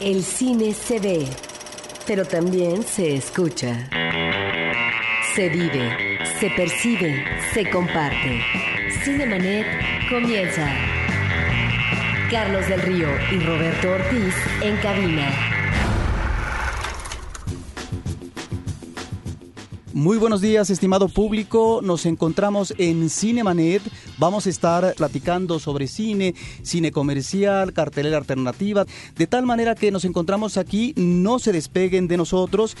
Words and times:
El 0.00 0.22
cine 0.22 0.74
se 0.74 1.00
ve, 1.00 1.26
pero 2.06 2.24
también 2.24 2.84
se 2.84 3.16
escucha. 3.16 3.90
Se 5.34 5.48
vive, 5.48 6.18
se 6.38 6.50
percibe, 6.50 7.24
se 7.52 7.68
comparte. 7.68 8.40
Cinemanet 9.02 9.66
comienza. 10.08 10.72
Carlos 12.30 12.68
del 12.68 12.80
Río 12.82 13.08
y 13.32 13.40
Roberto 13.40 13.90
Ortiz 13.90 14.34
en 14.62 14.76
cabina. 14.76 15.32
Muy 19.92 20.16
buenos 20.16 20.40
días, 20.40 20.70
estimado 20.70 21.08
público. 21.08 21.80
Nos 21.82 22.06
encontramos 22.06 22.72
en 22.78 23.10
Cinemanet. 23.10 23.82
Vamos 24.18 24.46
a 24.46 24.50
estar 24.50 24.94
platicando 24.96 25.60
sobre 25.60 25.86
cine, 25.86 26.34
cine 26.62 26.90
comercial, 26.90 27.72
cartelera 27.72 28.16
alternativa, 28.18 28.84
de 29.16 29.26
tal 29.28 29.46
manera 29.46 29.76
que 29.76 29.92
nos 29.92 30.04
encontramos 30.04 30.56
aquí, 30.56 30.92
no 30.96 31.38
se 31.38 31.52
despeguen 31.52 32.08
de 32.08 32.16
nosotros. 32.16 32.76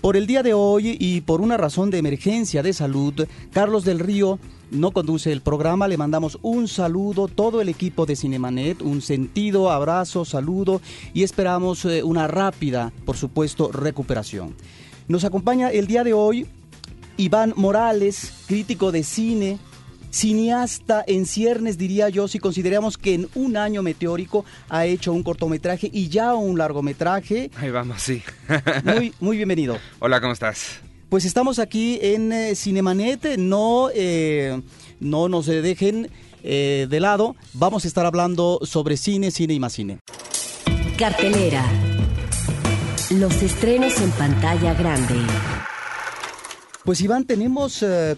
Por 0.00 0.16
el 0.16 0.26
día 0.26 0.42
de 0.42 0.52
hoy 0.52 0.96
y 0.98 1.20
por 1.20 1.40
una 1.40 1.56
razón 1.56 1.90
de 1.90 1.98
emergencia 1.98 2.62
de 2.62 2.72
salud, 2.72 3.26
Carlos 3.52 3.84
del 3.84 4.00
Río 4.00 4.40
no 4.72 4.90
conduce 4.90 5.30
el 5.30 5.42
programa. 5.42 5.86
Le 5.86 5.96
mandamos 5.96 6.38
un 6.42 6.66
saludo, 6.66 7.28
todo 7.28 7.60
el 7.60 7.68
equipo 7.68 8.04
de 8.04 8.16
Cinemanet, 8.16 8.82
un 8.82 9.00
sentido 9.00 9.70
abrazo, 9.70 10.24
saludo 10.24 10.82
y 11.14 11.22
esperamos 11.22 11.84
eh, 11.84 12.02
una 12.02 12.26
rápida, 12.26 12.92
por 13.06 13.16
supuesto, 13.16 13.70
recuperación. 13.70 14.56
Nos 15.06 15.24
acompaña 15.24 15.70
el 15.70 15.86
día 15.86 16.02
de 16.02 16.14
hoy 16.14 16.48
Iván 17.16 17.54
Morales, 17.56 18.32
crítico 18.48 18.90
de 18.90 19.04
cine, 19.04 19.58
cineasta 20.14 21.04
en 21.06 21.26
ciernes, 21.26 21.76
diría 21.76 22.08
yo, 22.08 22.28
si 22.28 22.38
consideramos 22.38 22.96
que 22.96 23.14
en 23.14 23.28
un 23.34 23.56
año 23.56 23.82
meteórico 23.82 24.44
ha 24.68 24.86
hecho 24.86 25.12
un 25.12 25.24
cortometraje 25.24 25.90
y 25.92 26.08
ya 26.08 26.34
un 26.34 26.56
largometraje. 26.56 27.50
Ahí 27.56 27.70
vamos, 27.70 28.00
sí. 28.00 28.22
muy, 28.84 29.12
muy 29.18 29.36
bienvenido. 29.36 29.76
Hola, 29.98 30.20
¿cómo 30.20 30.32
estás? 30.32 30.80
Pues 31.08 31.24
estamos 31.24 31.58
aquí 31.58 31.98
en 32.00 32.32
eh, 32.32 32.54
Cinemanet, 32.54 33.36
no, 33.38 33.88
eh, 33.92 34.60
no 35.00 35.28
nos 35.28 35.46
dejen 35.46 36.10
eh, 36.44 36.86
de 36.88 37.00
lado, 37.00 37.34
vamos 37.52 37.84
a 37.84 37.88
estar 37.88 38.06
hablando 38.06 38.60
sobre 38.62 38.96
cine, 38.96 39.30
cine 39.30 39.54
y 39.54 39.60
más 39.60 39.72
cine. 39.72 39.98
Cartelera. 40.96 41.64
Los 43.10 43.42
estrenos 43.42 44.00
en 44.00 44.10
pantalla 44.12 44.74
grande. 44.74 45.14
Pues 46.84 47.00
Iván, 47.00 47.24
tenemos, 47.24 47.82
eh, 47.82 48.14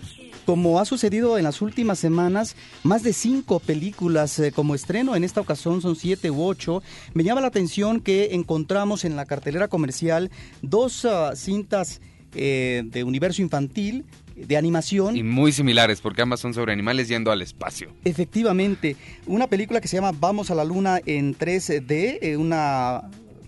como 0.47 0.79
ha 0.79 0.85
sucedido 0.85 1.37
en 1.37 1.45
las 1.45 1.61
últimas 1.61 1.99
semanas, 1.99 2.57
más 2.85 3.03
de 3.03 3.13
cinco 3.13 3.59
películas 3.59 4.39
eh, 4.39 4.53
como 4.53 4.75
estreno. 4.75 5.17
En 5.17 5.25
esta 5.25 5.41
ocasión 5.41 5.83
son 5.83 5.97
siete 5.97 6.31
u 6.31 6.43
ocho. 6.43 6.83
Me 7.13 7.25
llama 7.25 7.41
la 7.41 7.49
atención 7.49 8.01
que 8.01 8.35
encontramos 8.35 9.05
en 9.05 9.17
la 9.17 9.27
cartelera 9.27 9.69
comercial 9.69 10.31
dos 10.63 11.05
ah, 11.05 11.35
cintas 11.35 12.01
eh, 12.35 12.83
de 12.87 13.03
universo 13.03 13.43
infantil 13.43 14.05
de 14.37 14.57
animación. 14.57 15.17
Y 15.17 15.23
muy 15.23 15.51
similares, 15.51 16.01
porque 16.01 16.23
ambas 16.23 16.41
son 16.41 16.55
sobre 16.55 16.73
animales 16.73 17.09
yendo 17.09 17.33
al 17.33 17.43
espacio. 17.43 17.91
Efectivamente, 18.05 18.97
una 19.27 19.49
película 19.49 19.81
que 19.81 19.89
se 19.89 19.97
llama 19.97 20.13
Vamos 20.13 20.51
a 20.51 20.55
la 20.55 20.65
Luna 20.65 21.01
en 21.07 21.35
3D, 21.37 22.19
eh, 22.21 22.37
una 22.37 23.03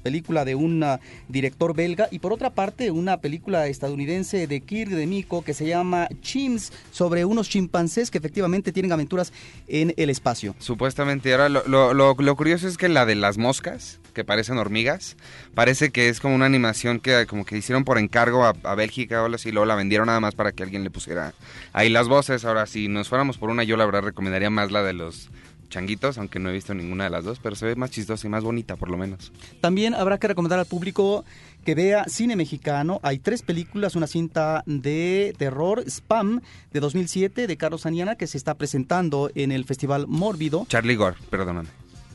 película 0.08 0.46
de 0.46 0.54
un 0.54 0.82
uh, 0.82 0.98
director 1.28 1.74
belga 1.74 2.08
y 2.10 2.20
por 2.20 2.32
otra 2.32 2.48
parte 2.48 2.90
una 2.90 3.20
película 3.20 3.66
estadounidense 3.66 4.46
de 4.46 4.62
Kirk 4.62 4.90
de 4.90 5.06
Miko 5.06 5.42
que 5.42 5.52
se 5.52 5.66
llama 5.66 6.08
Chimps 6.22 6.72
sobre 6.92 7.26
unos 7.26 7.50
chimpancés 7.50 8.10
que 8.10 8.16
efectivamente 8.16 8.72
tienen 8.72 8.90
aventuras 8.90 9.34
en 9.66 9.92
el 9.98 10.08
espacio. 10.08 10.54
Supuestamente, 10.60 11.30
ahora 11.34 11.50
lo, 11.50 11.92
lo, 11.92 12.36
curioso 12.36 12.66
es 12.66 12.78
que 12.78 12.88
la 12.88 13.04
de 13.04 13.16
las 13.16 13.36
moscas, 13.36 14.00
que 14.14 14.24
parecen 14.24 14.56
hormigas, 14.56 15.18
parece 15.52 15.90
que 15.90 16.08
es 16.08 16.20
como 16.20 16.34
una 16.34 16.46
animación 16.46 17.00
que 17.00 17.26
como 17.26 17.44
que 17.44 17.58
hicieron 17.58 17.84
por 17.84 17.98
encargo 17.98 18.46
a, 18.46 18.54
a 18.62 18.74
Bélgica 18.74 19.22
o 19.22 19.34
así, 19.34 19.52
luego 19.52 19.66
la 19.66 19.74
vendieron 19.74 20.06
nada 20.06 20.20
más 20.20 20.34
para 20.34 20.52
que 20.52 20.62
alguien 20.62 20.84
le 20.84 20.90
pusiera 20.90 21.34
ahí 21.74 21.90
las 21.90 22.08
voces. 22.08 22.46
Ahora, 22.46 22.64
si 22.64 22.88
nos 22.88 23.10
fuéramos 23.10 23.36
por 23.36 23.50
una, 23.50 23.62
yo 23.62 23.76
la 23.76 23.84
verdad 23.84 24.00
recomendaría 24.00 24.48
más 24.48 24.70
la 24.70 24.82
de 24.82 24.94
los 24.94 25.28
changuitos, 25.68 26.18
aunque 26.18 26.38
no 26.38 26.50
he 26.50 26.52
visto 26.52 26.74
ninguna 26.74 27.04
de 27.04 27.10
las 27.10 27.24
dos, 27.24 27.38
pero 27.42 27.56
se 27.56 27.66
ve 27.66 27.76
más 27.76 27.90
chistosa 27.90 28.26
y 28.26 28.30
más 28.30 28.44
bonita 28.44 28.76
por 28.76 28.90
lo 28.90 28.96
menos. 28.96 29.32
También 29.60 29.94
habrá 29.94 30.18
que 30.18 30.28
recomendar 30.28 30.58
al 30.58 30.66
público 30.66 31.24
que 31.64 31.74
vea 31.74 32.04
cine 32.08 32.36
mexicano. 32.36 33.00
Hay 33.02 33.18
tres 33.18 33.42
películas, 33.42 33.94
una 33.94 34.06
cinta 34.06 34.62
de 34.66 35.34
terror, 35.36 35.84
Spam, 35.86 36.40
de 36.72 36.80
2007, 36.80 37.46
de 37.46 37.56
Carlos 37.56 37.86
Aniana, 37.86 38.16
que 38.16 38.26
se 38.26 38.38
está 38.38 38.54
presentando 38.54 39.30
en 39.34 39.52
el 39.52 39.64
Festival 39.64 40.06
Mórbido. 40.06 40.66
Charlie 40.68 40.96
Gore, 40.96 41.16
perdóname. 41.30 41.68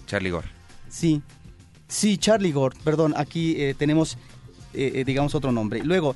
Charlie 0.08 0.32
Gore. 0.32 0.48
Sí, 0.90 1.22
sí, 1.88 2.18
Charlie 2.18 2.52
Gore, 2.52 2.78
perdón, 2.84 3.14
aquí 3.18 3.56
eh, 3.58 3.76
tenemos, 3.78 4.18
eh, 4.74 4.92
eh, 4.96 5.04
digamos, 5.06 5.36
otro 5.36 5.52
nombre. 5.52 5.84
Luego, 5.84 6.16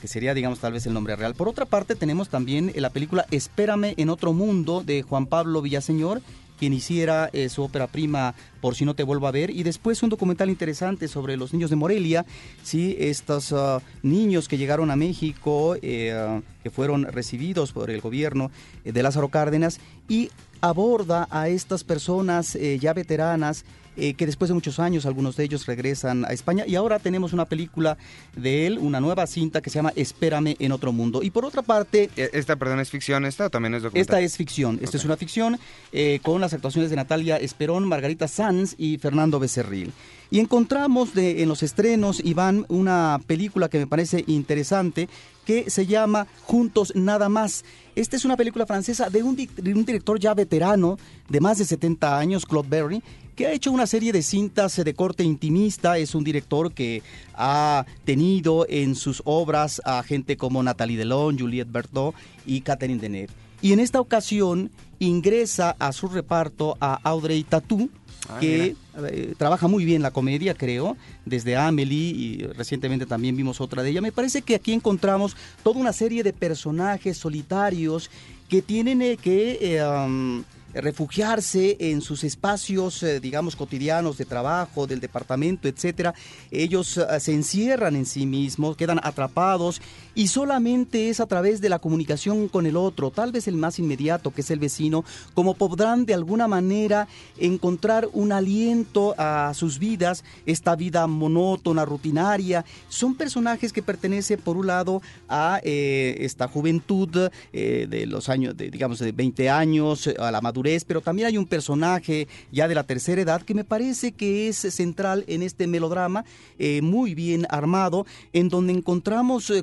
que 0.00 0.08
sería, 0.08 0.34
digamos, 0.34 0.58
tal 0.58 0.72
vez 0.72 0.84
el 0.86 0.94
nombre 0.94 1.14
real. 1.14 1.34
Por 1.34 1.48
otra 1.48 1.64
parte, 1.64 1.94
tenemos 1.94 2.28
también 2.28 2.72
la 2.74 2.90
película 2.90 3.24
Espérame 3.30 3.94
en 3.96 4.10
otro 4.10 4.32
mundo 4.32 4.82
de 4.84 5.02
Juan 5.02 5.26
Pablo 5.26 5.62
Villaseñor, 5.62 6.20
quien 6.62 6.74
hiciera 6.74 7.28
eh, 7.32 7.48
su 7.48 7.64
ópera 7.64 7.88
prima 7.88 8.36
Por 8.60 8.76
si 8.76 8.84
no 8.84 8.94
te 8.94 9.02
vuelvo 9.02 9.26
a 9.26 9.32
ver, 9.32 9.50
y 9.50 9.64
después 9.64 10.00
un 10.04 10.10
documental 10.10 10.48
interesante 10.48 11.08
sobre 11.08 11.36
los 11.36 11.52
niños 11.52 11.70
de 11.70 11.74
Morelia, 11.74 12.24
¿sí? 12.62 12.94
estos 13.00 13.50
uh, 13.50 13.80
niños 14.04 14.46
que 14.46 14.58
llegaron 14.58 14.88
a 14.92 14.94
México, 14.94 15.74
eh, 15.82 16.40
que 16.62 16.70
fueron 16.70 17.02
recibidos 17.02 17.72
por 17.72 17.90
el 17.90 18.00
gobierno 18.00 18.52
eh, 18.84 18.92
de 18.92 19.02
Lázaro 19.02 19.28
Cárdenas, 19.28 19.80
y 20.08 20.30
aborda 20.60 21.26
a 21.32 21.48
estas 21.48 21.82
personas 21.82 22.56
ya 22.78 22.92
veteranas 22.92 23.64
eh, 23.96 24.14
que 24.14 24.26
después 24.26 24.48
de 24.48 24.54
muchos 24.54 24.78
años 24.78 25.06
algunos 25.06 25.36
de 25.36 25.44
ellos 25.44 25.66
regresan 25.66 26.24
a 26.24 26.28
España 26.28 26.64
y 26.66 26.74
ahora 26.74 26.98
tenemos 26.98 27.32
una 27.32 27.44
película 27.44 27.98
de 28.34 28.66
él, 28.66 28.78
una 28.78 29.00
nueva 29.00 29.26
cinta 29.26 29.60
que 29.60 29.70
se 29.70 29.76
llama 29.78 29.92
Espérame 29.96 30.56
en 30.58 30.72
otro 30.72 30.92
mundo. 30.92 31.22
Y 31.22 31.30
por 31.30 31.44
otra 31.44 31.62
parte... 31.62 32.10
Esta, 32.16 32.56
perdón, 32.56 32.80
es 32.80 32.90
ficción, 32.90 33.24
esta 33.24 33.46
o 33.46 33.50
también 33.50 33.74
es 33.74 33.82
documental. 33.82 34.00
Esta 34.00 34.20
es 34.20 34.36
ficción, 34.36 34.76
esta 34.76 34.88
okay. 34.88 34.98
es 34.98 35.04
una 35.04 35.16
ficción 35.16 35.58
eh, 35.92 36.20
con 36.22 36.40
las 36.40 36.52
actuaciones 36.52 36.90
de 36.90 36.96
Natalia 36.96 37.36
Esperón, 37.36 37.86
Margarita 37.86 38.28
Sanz 38.28 38.74
y 38.78 38.98
Fernando 38.98 39.38
Becerril. 39.38 39.92
Y 40.30 40.40
encontramos 40.40 41.12
de, 41.12 41.42
en 41.42 41.48
los 41.50 41.62
estrenos, 41.62 42.18
Iván, 42.24 42.64
una 42.68 43.20
película 43.26 43.68
que 43.68 43.78
me 43.78 43.86
parece 43.86 44.24
interesante 44.26 45.10
que 45.44 45.68
se 45.70 45.86
llama 45.86 46.26
Juntos 46.44 46.94
Nada 46.94 47.28
Más. 47.28 47.66
Esta 47.94 48.16
es 48.16 48.24
una 48.24 48.38
película 48.38 48.64
francesa 48.64 49.10
de 49.10 49.22
un, 49.22 49.36
de 49.36 49.74
un, 49.74 49.84
director 49.84 50.18
ya 50.18 50.32
veterano, 50.32 50.98
de 51.28 51.40
más 51.40 51.58
de 51.58 51.66
70 51.66 52.18
años, 52.18 52.46
Claude 52.46 52.68
Berry, 52.68 53.02
que 53.36 53.46
ha 53.46 53.52
hecho 53.52 53.72
una 53.72 53.86
serie 53.86 54.12
de 54.12 54.22
cintas 54.22 54.76
de 54.76 54.94
corte 54.94 55.24
intimista. 55.24 55.98
Es 55.98 56.14
un 56.14 56.24
director 56.24 56.72
que 56.72 57.02
ha 57.34 57.86
tenido 58.04 58.66
en 58.68 58.94
sus 58.94 59.22
obras 59.24 59.80
a 59.84 60.02
gente 60.02 60.36
como 60.36 60.62
Nathalie 60.62 60.98
Delon, 60.98 61.38
Juliette 61.38 61.70
Berthaud 61.70 62.14
y 62.46 62.60
Catherine 62.60 63.00
Deneuve. 63.00 63.32
Y 63.60 63.72
en 63.72 63.80
esta 63.80 64.00
ocasión 64.00 64.70
ingresa 64.98 65.76
a 65.78 65.92
su 65.92 66.08
reparto 66.08 66.76
a 66.80 66.94
Audrey 67.02 67.44
Tautou, 67.44 67.88
Ah, 68.28 68.38
que 68.38 68.76
eh, 69.08 69.34
trabaja 69.36 69.66
muy 69.66 69.84
bien 69.84 70.00
la 70.00 70.12
comedia, 70.12 70.54
creo, 70.54 70.96
desde 71.24 71.56
Amelie 71.56 72.10
y 72.10 72.46
recientemente 72.56 73.04
también 73.04 73.36
vimos 73.36 73.60
otra 73.60 73.82
de 73.82 73.90
ella. 73.90 74.00
Me 74.00 74.12
parece 74.12 74.42
que 74.42 74.54
aquí 74.54 74.72
encontramos 74.72 75.36
toda 75.64 75.80
una 75.80 75.92
serie 75.92 76.22
de 76.22 76.32
personajes 76.32 77.16
solitarios 77.16 78.10
que 78.48 78.62
tienen 78.62 79.02
eh, 79.02 79.16
que 79.20 79.58
eh, 79.60 79.84
um, 79.84 80.44
refugiarse 80.74 81.76
en 81.80 82.00
sus 82.00 82.24
espacios, 82.24 83.02
eh, 83.02 83.20
digamos, 83.20 83.56
cotidianos 83.56 84.18
de 84.18 84.24
trabajo, 84.24 84.86
del 84.86 85.00
departamento, 85.00 85.68
etcétera. 85.68 86.14
Ellos 86.50 86.96
uh, 86.96 87.04
se 87.20 87.32
encierran 87.32 87.96
en 87.96 88.06
sí 88.06 88.26
mismos, 88.26 88.76
quedan 88.76 89.00
atrapados 89.02 89.80
y 90.14 90.28
solamente 90.28 91.08
es 91.08 91.20
a 91.20 91.26
través 91.26 91.60
de 91.60 91.68
la 91.68 91.78
comunicación 91.78 92.48
con 92.48 92.66
el 92.66 92.76
otro, 92.76 93.10
tal 93.10 93.32
vez 93.32 93.48
el 93.48 93.56
más 93.56 93.78
inmediato, 93.78 94.32
que 94.32 94.40
es 94.40 94.50
el 94.50 94.58
vecino, 94.58 95.04
como 95.34 95.54
podrán 95.54 96.06
de 96.06 96.14
alguna 96.14 96.48
manera 96.48 97.08
encontrar 97.38 98.08
un 98.12 98.32
aliento 98.32 99.14
a 99.18 99.52
sus 99.54 99.78
vidas, 99.78 100.24
esta 100.46 100.76
vida 100.76 101.06
monótona, 101.06 101.84
rutinaria. 101.84 102.64
Son 102.88 103.14
personajes 103.14 103.72
que 103.72 103.82
pertenecen, 103.82 104.40
por 104.40 104.56
un 104.56 104.66
lado, 104.66 105.02
a 105.28 105.60
eh, 105.62 106.16
esta 106.20 106.48
juventud 106.48 107.30
eh, 107.52 107.86
de 107.88 108.06
los 108.06 108.28
años, 108.28 108.56
de, 108.56 108.70
digamos, 108.70 108.98
de 108.98 109.12
20 109.12 109.50
años, 109.50 110.08
a 110.18 110.30
la 110.30 110.40
madurez 110.40 110.62
pero 110.86 111.00
también 111.00 111.28
hay 111.28 111.38
un 111.38 111.46
personaje 111.46 112.28
ya 112.50 112.68
de 112.68 112.74
la 112.74 112.84
tercera 112.84 113.20
edad 113.20 113.42
que 113.42 113.54
me 113.54 113.64
parece 113.64 114.12
que 114.12 114.48
es 114.48 114.56
central 114.56 115.24
en 115.26 115.42
este 115.42 115.66
melodrama, 115.66 116.24
eh, 116.58 116.80
muy 116.82 117.14
bien 117.14 117.46
armado, 117.50 118.06
en 118.32 118.48
donde 118.48 118.72
encontramos 118.72 119.50
eh, 119.50 119.62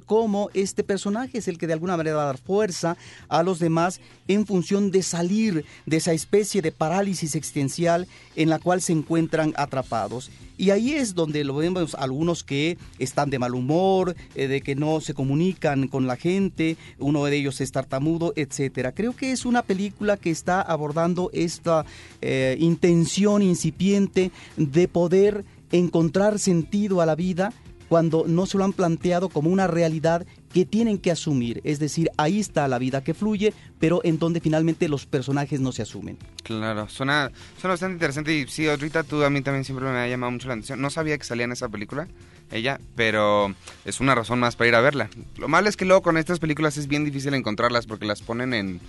este 0.53 0.83
personaje 0.83 1.39
es 1.39 1.47
el 1.47 1.57
que 1.57 1.67
de 1.67 1.73
alguna 1.73 1.97
manera 1.97 2.15
va 2.15 2.23
a 2.23 2.27
dar 2.27 2.37
fuerza 2.37 2.97
a 3.27 3.43
los 3.43 3.59
demás 3.59 3.99
en 4.27 4.45
función 4.45 4.91
de 4.91 5.03
salir 5.03 5.65
de 5.85 5.97
esa 5.97 6.13
especie 6.13 6.61
de 6.61 6.71
parálisis 6.71 7.35
existencial 7.35 8.07
en 8.35 8.49
la 8.49 8.59
cual 8.59 8.81
se 8.81 8.93
encuentran 8.93 9.53
atrapados. 9.57 10.31
Y 10.57 10.71
ahí 10.71 10.93
es 10.93 11.15
donde 11.15 11.43
lo 11.45 11.55
vemos 11.55 11.95
algunos 11.95 12.43
que 12.43 12.77
están 12.99 13.29
de 13.29 13.39
mal 13.39 13.55
humor, 13.55 14.15
eh, 14.35 14.47
de 14.47 14.61
que 14.61 14.75
no 14.75 14.99
se 14.99 15.13
comunican 15.13 15.87
con 15.87 16.05
la 16.05 16.17
gente, 16.17 16.75
uno 16.97 17.23
de 17.23 17.37
ellos 17.37 17.61
es 17.61 17.71
tartamudo, 17.71 18.33
etcétera. 18.35 18.91
Creo 18.91 19.15
que 19.15 19.31
es 19.31 19.45
una 19.45 19.63
película 19.63 20.17
que 20.17 20.31
está 20.31 20.61
abordando 20.61 21.29
esta 21.33 21.85
eh, 22.21 22.57
intención 22.59 23.41
incipiente 23.41 24.31
de 24.57 24.87
poder 24.87 25.45
encontrar 25.71 26.39
sentido 26.39 27.01
a 27.01 27.05
la 27.05 27.15
vida 27.15 27.53
cuando 27.89 28.25
no 28.27 28.45
se 28.45 28.57
lo 28.57 28.63
han 28.63 28.73
planteado 28.73 29.27
como 29.29 29.49
una 29.49 29.67
realidad 29.67 30.25
que 30.53 30.65
tienen 30.65 30.97
que 30.99 31.11
asumir. 31.11 31.59
Es 31.63 31.79
decir, 31.79 32.09
ahí 32.17 32.39
está 32.39 32.67
la 32.67 32.79
vida 32.79 33.03
que 33.03 33.13
fluye, 33.13 33.53
pero 33.79 33.99
en 34.03 34.19
donde 34.19 34.39
finalmente 34.39 34.87
los 34.87 35.05
personajes 35.05 35.59
no 35.59 35.71
se 35.71 35.81
asumen. 35.81 36.17
Claro, 36.43 36.87
suena, 36.87 37.31
suena 37.59 37.73
bastante 37.73 37.93
interesante 37.93 38.33
y 38.33 38.47
sí, 38.47 38.67
ahorita 38.67 39.03
tú 39.03 39.23
a 39.23 39.29
mí 39.29 39.41
también 39.41 39.65
siempre 39.65 39.85
me 39.85 39.97
ha 39.97 40.07
llamado 40.07 40.31
mucho 40.31 40.47
la 40.47 40.53
atención. 40.53 40.79
No 40.79 40.89
sabía 40.89 41.17
que 41.17 41.23
salía 41.23 41.45
en 41.45 41.51
esa 41.51 41.67
película 41.67 42.07
ella, 42.51 42.79
pero 42.95 43.53
es 43.85 43.99
una 43.99 44.15
razón 44.15 44.39
más 44.39 44.55
para 44.55 44.67
ir 44.67 44.75
a 44.75 44.81
verla. 44.81 45.09
Lo 45.37 45.47
malo 45.47 45.69
es 45.69 45.77
que 45.77 45.85
luego 45.85 46.01
con 46.01 46.17
estas 46.17 46.39
películas 46.39 46.77
es 46.77 46.87
bien 46.87 47.05
difícil 47.05 47.33
encontrarlas 47.33 47.85
porque 47.85 48.05
las 48.05 48.21
ponen 48.21 48.53
en 48.53 48.79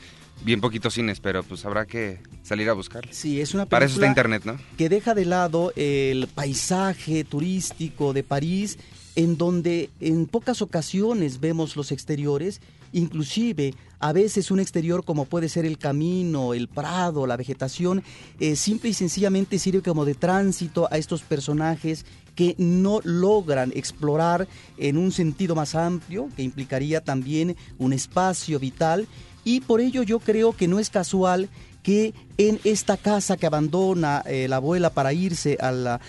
bien 0.43 0.61
poquitos 0.61 0.95
cines, 0.95 1.21
pero 1.21 1.43
pues 1.43 1.65
habrá 1.65 1.87
que 1.87 2.21
salir 2.43 2.69
a 2.69 2.73
buscarlas. 2.73 3.17
Sí, 3.17 3.41
es 3.41 3.55
una 3.55 3.65
película 3.65 3.77
Para 3.77 3.85
eso 3.87 3.95
está 3.95 4.07
internet, 4.07 4.43
¿no? 4.45 4.57
Que 4.77 4.89
deja 4.89 5.15
de 5.15 5.25
lado 5.25 5.73
el 5.77 6.29
paisaje 6.29 7.25
turístico 7.25 8.13
de 8.13 8.23
París, 8.23 8.79
en 9.17 9.37
donde 9.37 9.91
en 10.01 10.27
pocas 10.27 10.63
ocasiones 10.63 11.41
vemos 11.41 11.77
los 11.77 11.93
exteriores, 11.93 12.61
inclusive 12.93 13.75
a 13.99 14.13
veces 14.13 14.51
un 14.51 14.61
exterior 14.61 15.05
como 15.05 15.27
puede 15.27 15.49
ser 15.49 15.67
el 15.67 15.79
camino, 15.79 16.55
el 16.55 16.69
prado, 16.69 17.27
la 17.27 17.37
vegetación, 17.37 18.03
eh, 18.41 18.57
simple 18.57 18.91
y 18.91 18.95
sencillamente 18.95 19.59
sirve 19.59 19.83
como 19.83 20.05
de 20.05 20.15
tránsito 20.15 20.89
a 20.91 20.97
estos 20.97 21.23
personajes 21.23 22.07
que 22.35 22.55
no 22.57 23.01
logran 23.05 23.73
explorar 23.75 24.49
en 24.79 24.97
un 24.97 25.13
sentido 25.13 25.55
más 25.55 25.75
amplio, 25.75 26.29
que 26.35 26.43
implicaría 26.43 27.03
también 27.03 27.57
un 27.79 27.93
espacio 27.93 28.59
vital 28.59 29.07
y 29.45 29.61
por 29.61 29.81
ello 29.81 30.03
yo 30.03 30.19
creo 30.19 30.53
que 30.53 30.69
no 30.69 30.79
es 30.79 30.91
casual 30.91 31.49
que 31.83 32.13
en 32.37 32.61
esta 32.65 32.97
casa 32.97 33.37
que 33.37 33.47
abandona 33.47 34.23
eh, 34.27 34.47
la 34.49 34.57
abuela 34.57 34.91
para 34.91 35.13
irse 35.13 35.57
al, 35.61 36.01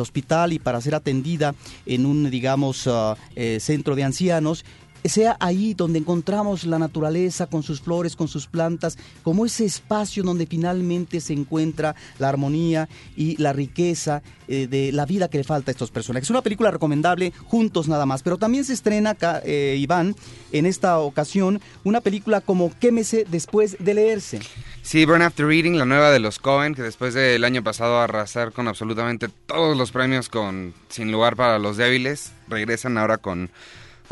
hospital 0.00 0.52
y 0.52 0.58
para 0.58 0.80
ser 0.80 0.94
atendida 0.94 1.54
en 1.86 2.06
un, 2.06 2.30
digamos, 2.30 2.86
ah, 2.86 3.16
eh, 3.36 3.58
centro 3.60 3.94
de 3.94 4.04
ancianos, 4.04 4.64
sea 5.04 5.36
ahí 5.40 5.74
donde 5.74 5.98
encontramos 5.98 6.64
la 6.64 6.78
naturaleza 6.78 7.46
con 7.46 7.62
sus 7.62 7.80
flores, 7.80 8.16
con 8.16 8.28
sus 8.28 8.46
plantas, 8.46 8.98
como 9.22 9.44
ese 9.44 9.64
espacio 9.64 10.22
donde 10.22 10.46
finalmente 10.46 11.20
se 11.20 11.32
encuentra 11.32 11.94
la 12.18 12.28
armonía 12.28 12.88
y 13.16 13.36
la 13.40 13.52
riqueza 13.52 14.22
eh, 14.48 14.66
de 14.66 14.92
la 14.92 15.06
vida 15.06 15.28
que 15.28 15.38
le 15.38 15.44
falta 15.44 15.70
a 15.70 15.72
estos 15.72 15.90
personajes. 15.90 16.26
Es 16.26 16.30
una 16.30 16.42
película 16.42 16.70
recomendable, 16.70 17.32
juntos 17.44 17.88
nada 17.88 18.06
más, 18.06 18.22
pero 18.22 18.38
también 18.38 18.64
se 18.64 18.72
estrena 18.72 19.10
acá, 19.10 19.42
eh, 19.44 19.76
Iván, 19.78 20.16
en 20.52 20.66
esta 20.66 20.98
ocasión, 20.98 21.60
una 21.84 22.00
película 22.00 22.40
como 22.40 22.72
Quémese 22.78 23.26
después 23.28 23.76
de 23.78 23.94
leerse. 23.94 24.40
Sí, 24.82 25.04
Burn 25.04 25.22
After 25.22 25.46
Reading, 25.46 25.72
la 25.72 25.84
nueva 25.84 26.10
de 26.10 26.18
los 26.18 26.38
Cohen, 26.38 26.74
que 26.74 26.82
después 26.82 27.14
del 27.14 27.44
año 27.44 27.62
pasado 27.62 28.00
arrasar 28.00 28.52
con 28.52 28.68
absolutamente 28.68 29.28
todos 29.46 29.76
los 29.76 29.92
premios 29.92 30.28
con 30.28 30.74
Sin 30.88 31.10
lugar 31.10 31.36
para 31.36 31.58
los 31.58 31.76
débiles, 31.76 32.32
regresan 32.48 32.98
ahora 32.98 33.18
con 33.18 33.50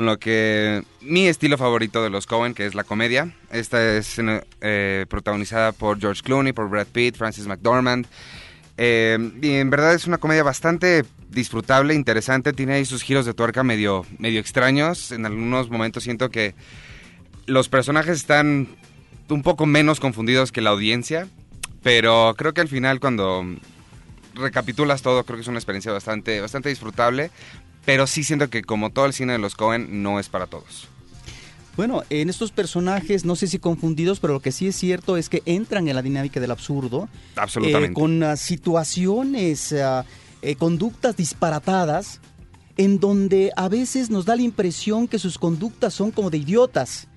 lo 0.06 0.18
que 0.18 0.82
mi 1.00 1.26
estilo 1.26 1.58
favorito 1.58 2.02
de 2.02 2.10
los 2.10 2.26
Cohen, 2.26 2.54
que 2.54 2.66
es 2.66 2.74
la 2.74 2.84
comedia. 2.84 3.34
Esta 3.50 3.96
es 3.96 4.20
eh, 4.60 5.06
protagonizada 5.08 5.72
por 5.72 6.00
George 6.00 6.22
Clooney, 6.22 6.52
por 6.52 6.68
Brad 6.68 6.86
Pitt, 6.86 7.16
Francis 7.16 7.46
McDormand. 7.46 8.06
Eh, 8.78 9.18
y 9.40 9.50
en 9.54 9.70
verdad 9.70 9.94
es 9.94 10.06
una 10.06 10.18
comedia 10.18 10.42
bastante 10.42 11.04
disfrutable, 11.28 11.94
interesante. 11.94 12.52
Tiene 12.52 12.74
ahí 12.74 12.84
sus 12.84 13.02
giros 13.02 13.26
de 13.26 13.34
tuerca 13.34 13.62
medio, 13.62 14.06
medio 14.18 14.40
extraños. 14.40 15.12
En 15.12 15.26
algunos 15.26 15.70
momentos 15.70 16.04
siento 16.04 16.30
que 16.30 16.54
los 17.46 17.68
personajes 17.68 18.16
están 18.16 18.68
un 19.28 19.42
poco 19.42 19.66
menos 19.66 20.00
confundidos 20.00 20.52
que 20.52 20.60
la 20.60 20.70
audiencia. 20.70 21.28
Pero 21.82 22.34
creo 22.36 22.54
que 22.54 22.60
al 22.60 22.68
final 22.68 23.00
cuando 23.00 23.44
recapitulas 24.34 25.02
todo, 25.02 25.24
creo 25.24 25.36
que 25.36 25.42
es 25.42 25.48
una 25.48 25.58
experiencia 25.58 25.92
bastante, 25.92 26.40
bastante 26.40 26.68
disfrutable. 26.68 27.30
Pero 27.84 28.06
sí 28.06 28.24
siento 28.24 28.48
que 28.48 28.62
como 28.62 28.90
todo 28.90 29.06
el 29.06 29.12
cine 29.12 29.32
de 29.32 29.38
los 29.38 29.54
Cohen 29.54 30.02
no 30.02 30.20
es 30.20 30.28
para 30.28 30.46
todos. 30.46 30.88
Bueno, 31.76 32.02
en 32.10 32.28
estos 32.28 32.52
personajes, 32.52 33.24
no 33.24 33.34
sé 33.34 33.46
si 33.46 33.58
confundidos, 33.58 34.20
pero 34.20 34.34
lo 34.34 34.40
que 34.40 34.52
sí 34.52 34.68
es 34.68 34.76
cierto 34.76 35.16
es 35.16 35.28
que 35.28 35.42
entran 35.46 35.88
en 35.88 35.94
la 35.94 36.02
dinámica 36.02 36.38
del 36.38 36.50
absurdo. 36.50 37.08
Absolutamente. 37.34 37.92
Eh, 37.92 37.94
con 37.94 38.22
uh, 38.22 38.36
situaciones, 38.36 39.72
uh, 39.72 40.04
eh, 40.42 40.54
conductas 40.56 41.16
disparatadas, 41.16 42.20
en 42.76 43.00
donde 43.00 43.52
a 43.56 43.68
veces 43.68 44.10
nos 44.10 44.26
da 44.26 44.36
la 44.36 44.42
impresión 44.42 45.08
que 45.08 45.18
sus 45.18 45.38
conductas 45.38 45.94
son 45.94 46.10
como 46.10 46.28
de 46.28 46.38
idiotas. 46.38 47.08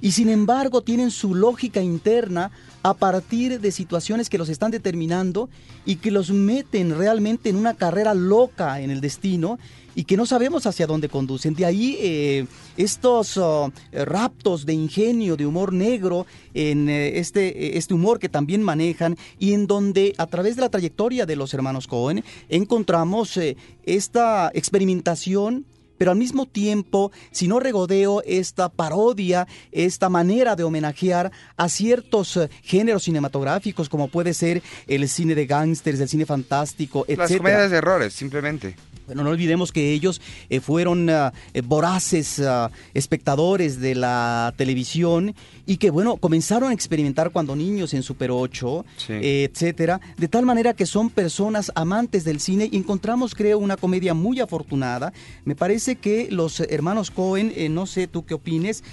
Y 0.00 0.12
sin 0.12 0.28
embargo 0.28 0.82
tienen 0.82 1.10
su 1.10 1.34
lógica 1.34 1.82
interna 1.82 2.50
a 2.82 2.94
partir 2.94 3.60
de 3.60 3.72
situaciones 3.72 4.30
que 4.30 4.38
los 4.38 4.48
están 4.48 4.70
determinando 4.70 5.48
y 5.84 5.96
que 5.96 6.10
los 6.10 6.30
meten 6.30 6.96
realmente 6.96 7.50
en 7.50 7.56
una 7.56 7.74
carrera 7.74 8.14
loca 8.14 8.80
en 8.80 8.90
el 8.90 9.00
destino 9.00 9.58
y 9.94 10.04
que 10.04 10.16
no 10.16 10.26
sabemos 10.26 10.64
hacia 10.66 10.86
dónde 10.86 11.08
conducen. 11.08 11.54
De 11.54 11.64
ahí 11.64 11.98
eh, 12.00 12.46
estos 12.76 13.36
oh, 13.36 13.72
raptos 13.92 14.64
de 14.64 14.72
ingenio, 14.72 15.36
de 15.36 15.44
humor 15.44 15.72
negro, 15.72 16.24
en 16.54 16.88
eh, 16.88 17.18
este, 17.18 17.76
este 17.76 17.94
humor 17.94 18.20
que 18.20 18.28
también 18.28 18.62
manejan 18.62 19.16
y 19.40 19.54
en 19.54 19.66
donde 19.66 20.14
a 20.16 20.26
través 20.26 20.54
de 20.54 20.62
la 20.62 20.68
trayectoria 20.68 21.26
de 21.26 21.36
los 21.36 21.52
hermanos 21.52 21.88
Cohen 21.88 22.22
encontramos 22.48 23.36
eh, 23.36 23.56
esta 23.82 24.52
experimentación 24.54 25.66
pero 25.98 26.12
al 26.12 26.16
mismo 26.16 26.46
tiempo, 26.46 27.12
si 27.30 27.48
no 27.48 27.60
regodeo 27.60 28.22
esta 28.24 28.68
parodia, 28.68 29.46
esta 29.72 30.08
manera 30.08 30.56
de 30.56 30.64
homenajear 30.64 31.30
a 31.56 31.68
ciertos 31.68 32.36
eh, 32.36 32.48
géneros 32.62 33.02
cinematográficos, 33.02 33.88
como 33.88 34.08
puede 34.08 34.32
ser 34.32 34.62
el 34.86 35.08
cine 35.08 35.34
de 35.34 35.46
gángsters, 35.46 36.00
el 36.00 36.08
cine 36.08 36.24
fantástico, 36.24 37.04
etc. 37.08 37.18
Las 37.18 37.36
comedias 37.36 37.70
de 37.70 37.76
errores, 37.76 38.14
simplemente. 38.14 38.76
Bueno, 39.08 39.24
no 39.24 39.30
olvidemos 39.30 39.72
que 39.72 39.94
ellos 39.94 40.20
eh, 40.50 40.60
fueron 40.60 41.08
ah, 41.08 41.32
eh, 41.54 41.62
voraces 41.62 42.40
ah, 42.40 42.70
espectadores 42.92 43.80
de 43.80 43.94
la 43.94 44.52
televisión 44.58 45.34
y 45.64 45.78
que, 45.78 45.88
bueno, 45.88 46.18
comenzaron 46.18 46.70
a 46.70 46.74
experimentar 46.74 47.30
cuando 47.30 47.56
niños 47.56 47.94
en 47.94 48.02
Super 48.02 48.30
8, 48.30 48.84
etcétera, 49.08 49.98
de 50.18 50.28
tal 50.28 50.44
manera 50.44 50.74
que 50.74 50.84
son 50.84 51.08
personas 51.08 51.72
amantes 51.74 52.24
del 52.24 52.38
cine 52.38 52.68
y 52.70 52.76
encontramos, 52.76 53.34
creo, 53.34 53.58
una 53.58 53.78
comedia 53.78 54.12
muy 54.12 54.40
afortunada. 54.40 55.14
Me 55.46 55.56
parece 55.56 55.87
que 55.96 56.28
los 56.30 56.60
hermanos 56.60 57.10
Cohen, 57.10 57.52
eh, 57.56 57.68
no 57.68 57.86
sé 57.86 58.06
tú 58.06 58.24
qué 58.24 58.34
opines, 58.34 58.84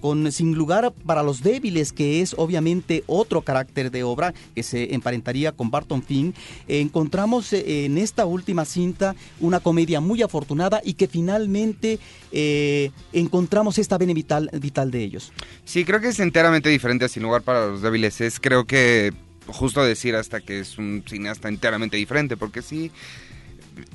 con 0.00 0.32
Sin 0.32 0.54
lugar 0.54 0.92
para 1.06 1.22
los 1.22 1.42
débiles, 1.42 1.92
que 1.92 2.20
es 2.20 2.34
obviamente 2.36 3.04
otro 3.06 3.42
carácter 3.42 3.90
de 3.90 4.02
obra 4.02 4.34
que 4.54 4.62
se 4.62 4.94
emparentaría 4.94 5.52
con 5.52 5.70
Barton 5.70 6.02
Fink, 6.02 6.34
encontramos 6.66 7.52
en 7.52 7.96
esta 7.98 8.26
última 8.26 8.64
cinta 8.64 9.14
una 9.40 9.60
comedia 9.60 10.00
muy 10.00 10.22
afortunada 10.22 10.80
y 10.84 10.94
que 10.94 11.08
finalmente 11.08 11.98
eh, 12.30 12.90
encontramos 13.12 13.78
esta 13.78 13.98
vena 13.98 14.12
vital, 14.12 14.50
vital 14.54 14.90
de 14.90 15.02
ellos. 15.02 15.32
Sí, 15.64 15.84
creo 15.84 16.00
que 16.00 16.08
es 16.08 16.20
enteramente 16.20 16.68
diferente 16.68 17.04
a 17.04 17.08
Sin 17.08 17.22
lugar 17.22 17.42
para 17.42 17.66
los 17.66 17.82
débiles. 17.82 18.20
Es 18.20 18.40
creo 18.40 18.64
que 18.64 19.12
justo 19.46 19.84
decir 19.84 20.14
hasta 20.14 20.40
que 20.40 20.60
es 20.60 20.78
un 20.78 21.04
cineasta 21.06 21.48
enteramente 21.48 21.96
diferente, 21.96 22.36
porque 22.36 22.62
sí 22.62 22.90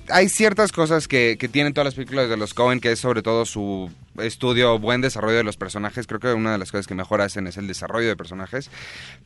hay 0.09 0.29
ciertas 0.29 0.71
cosas 0.71 1.07
que, 1.07 1.37
tienen 1.51 1.73
todas 1.73 1.85
las 1.85 1.95
películas 1.95 2.29
de 2.29 2.37
los 2.37 2.53
Cohen, 2.53 2.79
que 2.79 2.91
es 2.91 2.99
sobre 2.99 3.21
todo 3.21 3.45
su 3.45 3.91
estudio, 4.17 4.79
buen 4.79 5.01
desarrollo 5.01 5.37
de 5.37 5.43
los 5.43 5.57
personajes. 5.57 6.07
Creo 6.07 6.19
que 6.19 6.33
una 6.33 6.51
de 6.51 6.57
las 6.57 6.71
cosas 6.71 6.87
que 6.87 6.95
mejor 6.95 7.21
hacen 7.21 7.47
es 7.47 7.57
el 7.57 7.67
desarrollo 7.67 8.07
de 8.07 8.15
personajes. 8.15 8.69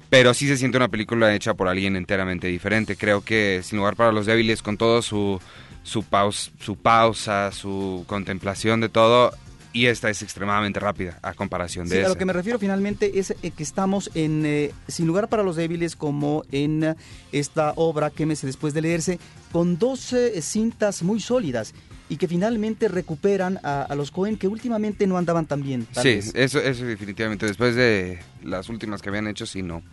Pero 0.10 0.34
sí 0.34 0.48
se 0.48 0.58
siente 0.58 0.78
una 0.78 0.90
película 0.90 1.34
hecha 1.34 1.54
por 1.54 1.68
alguien 1.68 1.96
enteramente 1.96 2.48
diferente. 2.48 2.96
Creo 2.96 3.22
que 3.22 3.62
Sin 3.64 3.80
lugar 3.80 3.96
para 3.96 4.12
los 4.12 4.26
débiles, 4.26 4.62
con 4.62 4.78
todo 4.78 5.02
su 5.02 5.40
su, 5.84 6.06
su 6.60 6.76
pausa, 6.76 7.52
su 7.52 8.04
contemplación 8.08 8.82
de 8.82 8.90
todo, 8.90 9.32
y 9.74 9.86
esta 9.86 10.10
es 10.10 10.22
extremadamente 10.22 10.80
rápida 10.80 11.20
a 11.22 11.34
comparación 11.34 11.88
de 11.88 11.98
sí, 11.98 12.04
A 12.04 12.10
lo 12.10 12.18
que 12.18 12.26
me 12.26 12.34
refiero 12.34 12.60
finalmente 12.60 13.20
es 13.20 13.32
eh, 13.32 13.52
que 13.52 13.64
estamos 13.64 14.12
en 14.14 14.46
eh, 14.46 14.72
Sin 14.88 15.08
lugar 15.08 15.30
para 15.30 15.44
los 15.44 15.56
débiles 15.56 15.96
como 15.96 16.44
en 16.52 16.84
eh, 16.84 16.96
esta 17.32 17.74
obra 17.76 18.10
que 18.10 18.26
me 18.26 18.36
después 18.36 18.74
de 18.74 18.82
leerse 18.82 19.20
con 19.52 19.78
dos 19.78 20.16
cintas 20.42 21.04
muy 21.04 21.20
sólidas 21.20 21.74
y 22.10 22.18
que 22.18 22.28
finalmente 22.28 22.88
recuperan 22.88 23.60
a, 23.64 23.94
los 23.96 24.10
Cohen 24.10 24.38
que 24.38 24.48
últimamente 24.48 25.06
no 25.06 25.18
andaban 25.18 25.46
tan 25.46 25.62
bien. 25.62 25.88
Sí, 25.92 26.20
eso, 26.34 26.60
eso 26.60 26.86
definitivamente 26.86 27.46
después 27.46 27.76
de 27.76 28.20
las 28.44 28.68
últimas 28.70 29.02
que 29.02 29.10
habían 29.10 29.28
hecho 29.28 29.46
sí 29.46 29.62
no 29.62 29.84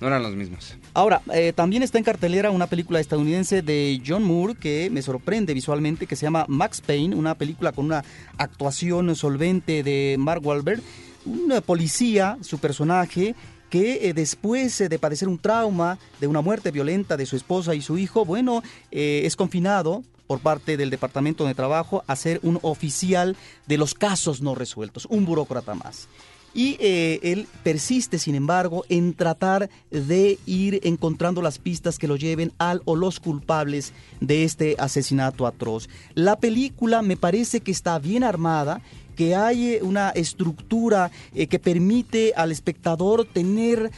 no 0.00 0.06
eran 0.06 0.22
los 0.22 0.34
mismos. 0.34 0.76
Ahora, 0.92 1.22
eh, 1.32 1.52
también 1.54 1.82
está 1.82 1.98
en 1.98 2.04
cartelera 2.04 2.50
una 2.50 2.66
película 2.66 3.00
estadounidense 3.00 3.62
de 3.62 4.00
John 4.06 4.22
Moore 4.22 4.54
que 4.54 4.90
me 4.90 5.02
sorprende 5.02 5.54
visualmente, 5.54 6.06
que 6.06 6.16
se 6.16 6.26
llama 6.26 6.46
Max 6.48 6.80
Payne, 6.80 7.14
una 7.16 7.34
película 7.34 7.72
con 7.72 7.86
una 7.86 8.04
actuación 8.38 9.14
solvente 9.16 9.82
de 9.82 10.16
Mark 10.18 10.44
Wahlberg, 10.44 10.82
un 11.24 11.54
policía, 11.64 12.38
su 12.42 12.58
personaje, 12.58 13.34
que 13.70 14.08
eh, 14.08 14.14
después 14.14 14.80
eh, 14.80 14.88
de 14.88 14.98
padecer 14.98 15.28
un 15.28 15.38
trauma 15.38 15.98
de 16.20 16.26
una 16.26 16.40
muerte 16.40 16.70
violenta 16.70 17.16
de 17.16 17.26
su 17.26 17.36
esposa 17.36 17.74
y 17.74 17.80
su 17.80 17.98
hijo, 17.98 18.24
bueno, 18.24 18.62
es 18.90 19.36
confinado 19.36 20.04
por 20.26 20.40
parte 20.40 20.76
del 20.76 20.90
Departamento 20.90 21.46
de 21.46 21.54
Trabajo 21.54 22.04
a 22.06 22.16
ser 22.16 22.40
un 22.42 22.58
oficial 22.62 23.36
de 23.66 23.78
los 23.78 23.94
casos 23.94 24.40
no 24.40 24.54
resueltos, 24.54 25.06
un 25.06 25.24
burócrata 25.24 25.74
más. 25.74 26.08
Y 26.54 26.76
eh, 26.80 27.18
él 27.22 27.46
persiste, 27.62 28.18
sin 28.18 28.34
embargo, 28.34 28.84
en 28.88 29.14
tratar 29.14 29.68
de 29.90 30.38
ir 30.46 30.80
encontrando 30.84 31.42
las 31.42 31.58
pistas 31.58 31.98
que 31.98 32.08
lo 32.08 32.16
lleven 32.16 32.52
al 32.58 32.80
o 32.84 32.96
los 32.96 33.20
culpables 33.20 33.92
de 34.20 34.44
este 34.44 34.76
asesinato 34.78 35.46
atroz. 35.46 35.88
La 36.14 36.36
película 36.36 37.02
me 37.02 37.16
parece 37.16 37.60
que 37.60 37.72
está 37.72 37.98
bien 37.98 38.22
armada, 38.22 38.80
que 39.16 39.34
hay 39.34 39.74
eh, 39.74 39.80
una 39.82 40.10
estructura 40.10 41.10
eh, 41.34 41.48
que 41.48 41.58
permite 41.58 42.32
al 42.36 42.52
espectador 42.52 43.24
tener 43.24 43.90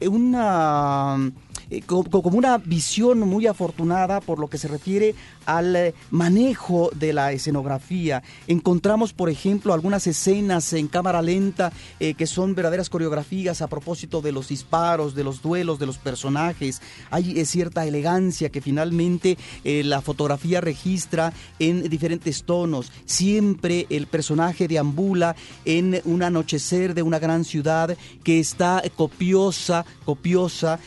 una 0.00 1.32
como 1.80 2.36
una 2.36 2.58
visión 2.58 3.20
muy 3.20 3.46
afortunada 3.46 4.20
por 4.20 4.38
lo 4.38 4.48
que 4.48 4.58
se 4.58 4.68
refiere 4.68 5.14
al 5.46 5.74
eh, 5.76 5.94
manejo 6.10 6.90
de 6.94 7.12
la 7.12 7.32
escenografía. 7.32 8.22
Encontramos, 8.46 9.12
por 9.12 9.30
ejemplo, 9.30 9.72
algunas 9.72 10.06
escenas 10.06 10.72
en 10.72 10.88
cámara 10.88 11.22
lenta 11.22 11.72
eh, 12.00 12.14
que 12.14 12.26
son 12.26 12.54
verdaderas 12.54 12.90
coreografías 12.90 13.62
a 13.62 13.68
propósito 13.68 14.20
de 14.20 14.32
los 14.32 14.48
disparos, 14.48 15.14
de 15.14 15.24
los 15.24 15.42
duelos, 15.42 15.78
de 15.78 15.86
los 15.86 15.98
personajes. 15.98 16.80
Hay 17.10 17.38
eh, 17.38 17.44
cierta 17.44 17.86
elegancia 17.86 18.50
que 18.50 18.60
finalmente 18.60 19.36
la 19.64 20.00
fotografía 20.00 20.60
registra 20.60 21.32
en 21.58 21.88
diferentes 21.88 22.44
tonos. 22.44 22.92
Siempre 23.04 23.86
el 23.90 24.06
personaje 24.06 24.68
deambula 24.68 25.36
en 25.64 26.00
un 26.04 26.22
anochecer 26.22 26.94
de 26.94 27.02
una 27.02 27.18
gran 27.18 27.44
ciudad 27.44 27.96
que 28.24 28.40
está 28.40 28.82
copiosa, 28.96 29.84
copiosa 30.04 30.78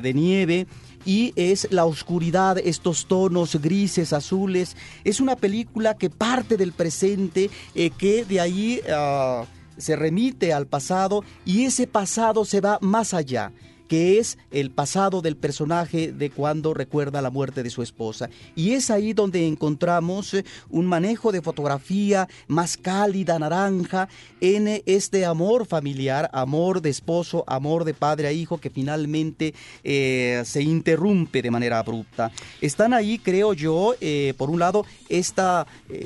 de 0.00 0.14
nieve 0.14 0.66
y 1.04 1.32
es 1.36 1.68
la 1.70 1.84
oscuridad, 1.84 2.58
estos 2.58 3.06
tonos 3.06 3.60
grises, 3.60 4.12
azules. 4.12 4.76
Es 5.04 5.20
una 5.20 5.36
película 5.36 5.96
que 5.96 6.10
parte 6.10 6.56
del 6.56 6.72
presente, 6.72 7.50
eh, 7.74 7.90
que 7.90 8.24
de 8.24 8.40
ahí 8.40 8.80
ah, 8.90 9.44
se 9.76 9.96
remite 9.96 10.52
al 10.52 10.66
pasado 10.66 11.24
y 11.44 11.64
ese 11.64 11.86
pasado 11.86 12.44
se 12.44 12.60
va 12.60 12.78
más 12.80 13.14
allá 13.14 13.52
que 13.92 14.18
es 14.18 14.38
el 14.50 14.70
pasado 14.70 15.20
del 15.20 15.36
personaje 15.36 16.12
de 16.12 16.30
cuando 16.30 16.72
recuerda 16.72 17.20
la 17.20 17.28
muerte 17.28 17.62
de 17.62 17.68
su 17.68 17.82
esposa. 17.82 18.30
Y 18.56 18.70
es 18.70 18.90
ahí 18.90 19.12
donde 19.12 19.46
encontramos 19.46 20.32
eh, 20.32 20.46
un 20.70 20.86
manejo 20.86 21.30
de 21.30 21.42
fotografía 21.42 22.26
más 22.48 22.78
cálida, 22.78 23.38
naranja, 23.38 24.08
en 24.40 24.66
eh, 24.66 24.82
este 24.86 25.26
amor 25.26 25.66
familiar, 25.66 26.30
amor 26.32 26.80
de 26.80 26.88
esposo, 26.88 27.44
amor 27.46 27.84
de 27.84 27.92
padre 27.92 28.28
a 28.28 28.32
hijo, 28.32 28.56
que 28.56 28.70
finalmente 28.70 29.52
eh, 29.84 30.40
se 30.46 30.62
interrumpe 30.62 31.42
de 31.42 31.50
manera 31.50 31.78
abrupta. 31.78 32.30
Están 32.62 32.94
ahí, 32.94 33.18
creo 33.18 33.52
yo, 33.52 33.94
por 34.38 34.48
un 34.48 34.58
lado, 34.58 34.86
este 35.10 35.42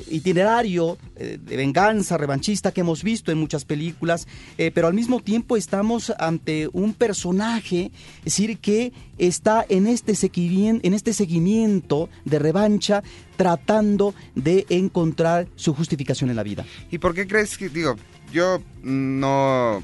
itinerario 0.09 0.97
de 1.15 1.55
venganza 1.57 2.17
revanchista 2.17 2.71
que 2.71 2.81
hemos 2.81 3.03
visto 3.03 3.31
en 3.31 3.37
muchas 3.37 3.65
películas, 3.65 4.27
pero 4.73 4.87
al 4.87 4.93
mismo 4.93 5.19
tiempo 5.21 5.55
estamos 5.55 6.11
ante 6.17 6.69
un 6.73 6.93
personaje 6.93 7.76
es 7.85 8.25
decir, 8.25 8.57
que 8.59 8.91
está 9.17 9.65
en 9.67 9.87
este, 9.87 10.15
seguimiento, 10.15 10.85
en 10.85 10.93
este 10.93 11.13
seguimiento 11.13 12.09
de 12.25 12.39
revancha 12.39 13.03
tratando 13.35 14.13
de 14.35 14.65
encontrar 14.69 15.47
su 15.55 15.73
justificación 15.73 16.29
en 16.29 16.35
la 16.35 16.43
vida. 16.43 16.65
¿Y 16.91 16.97
por 16.97 17.13
qué 17.13 17.27
crees 17.27 17.57
que, 17.57 17.69
digo, 17.69 17.95
yo 18.31 18.61
no, 18.83 19.81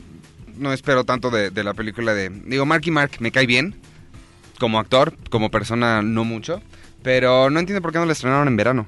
no 0.57 0.73
espero 0.73 1.03
tanto 1.03 1.29
de, 1.29 1.51
la 1.63 1.73
película 1.73 2.13
de, 2.13 2.29
digo, 2.29 2.65
Marky 2.65 2.91
Mark 2.91 3.11
me 3.19 3.31
cae 3.31 3.45
bien, 3.45 3.75
como 4.59 4.79
actor, 4.79 5.17
como 5.29 5.49
persona 5.49 6.01
no 6.01 6.23
mucho, 6.23 6.61
pero 7.01 7.49
no 7.49 7.59
entiendo 7.59 7.81
por 7.81 7.91
qué 7.91 7.99
no 7.99 8.05
la 8.05 8.13
estrenaron 8.13 8.47
en 8.47 8.55
verano 8.55 8.87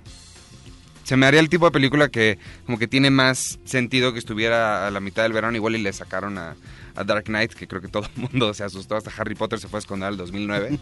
se 1.06 1.18
me 1.18 1.28
haría 1.28 1.40
el 1.40 1.50
tipo 1.50 1.66
de 1.66 1.72
película 1.72 2.10
que 2.10 2.40
como 2.66 2.80
que 2.80 2.88
tiene 2.88 3.12
más 3.12 3.60
sentido 3.64 4.12
que 4.12 4.20
estuviera 4.20 4.88
a 4.88 4.92
la 4.92 5.00
mitad 5.00 5.22
del 5.22 5.34
verano 5.34 5.56
igual 5.56 5.76
y 5.76 5.82
le 5.82 5.94
sacaron 5.94 6.40
a, 6.40 6.56
a 6.96 7.04
Dark 7.04 7.26
Knight, 7.26 7.54
que 7.54 7.68
creo 7.68 7.82
que 7.82 7.88
todo 7.88 8.08
el 8.16 8.22
mundo 8.22 8.54
se 8.54 8.64
asustó, 8.64 8.96
hasta 8.96 9.12
Harry 9.18 9.36
Potter 9.36 9.60
se 9.60 9.68
fue 9.68 9.78
a 9.78 9.82
esconder 9.82 10.10
el 10.10 10.18
2009. 10.18 10.80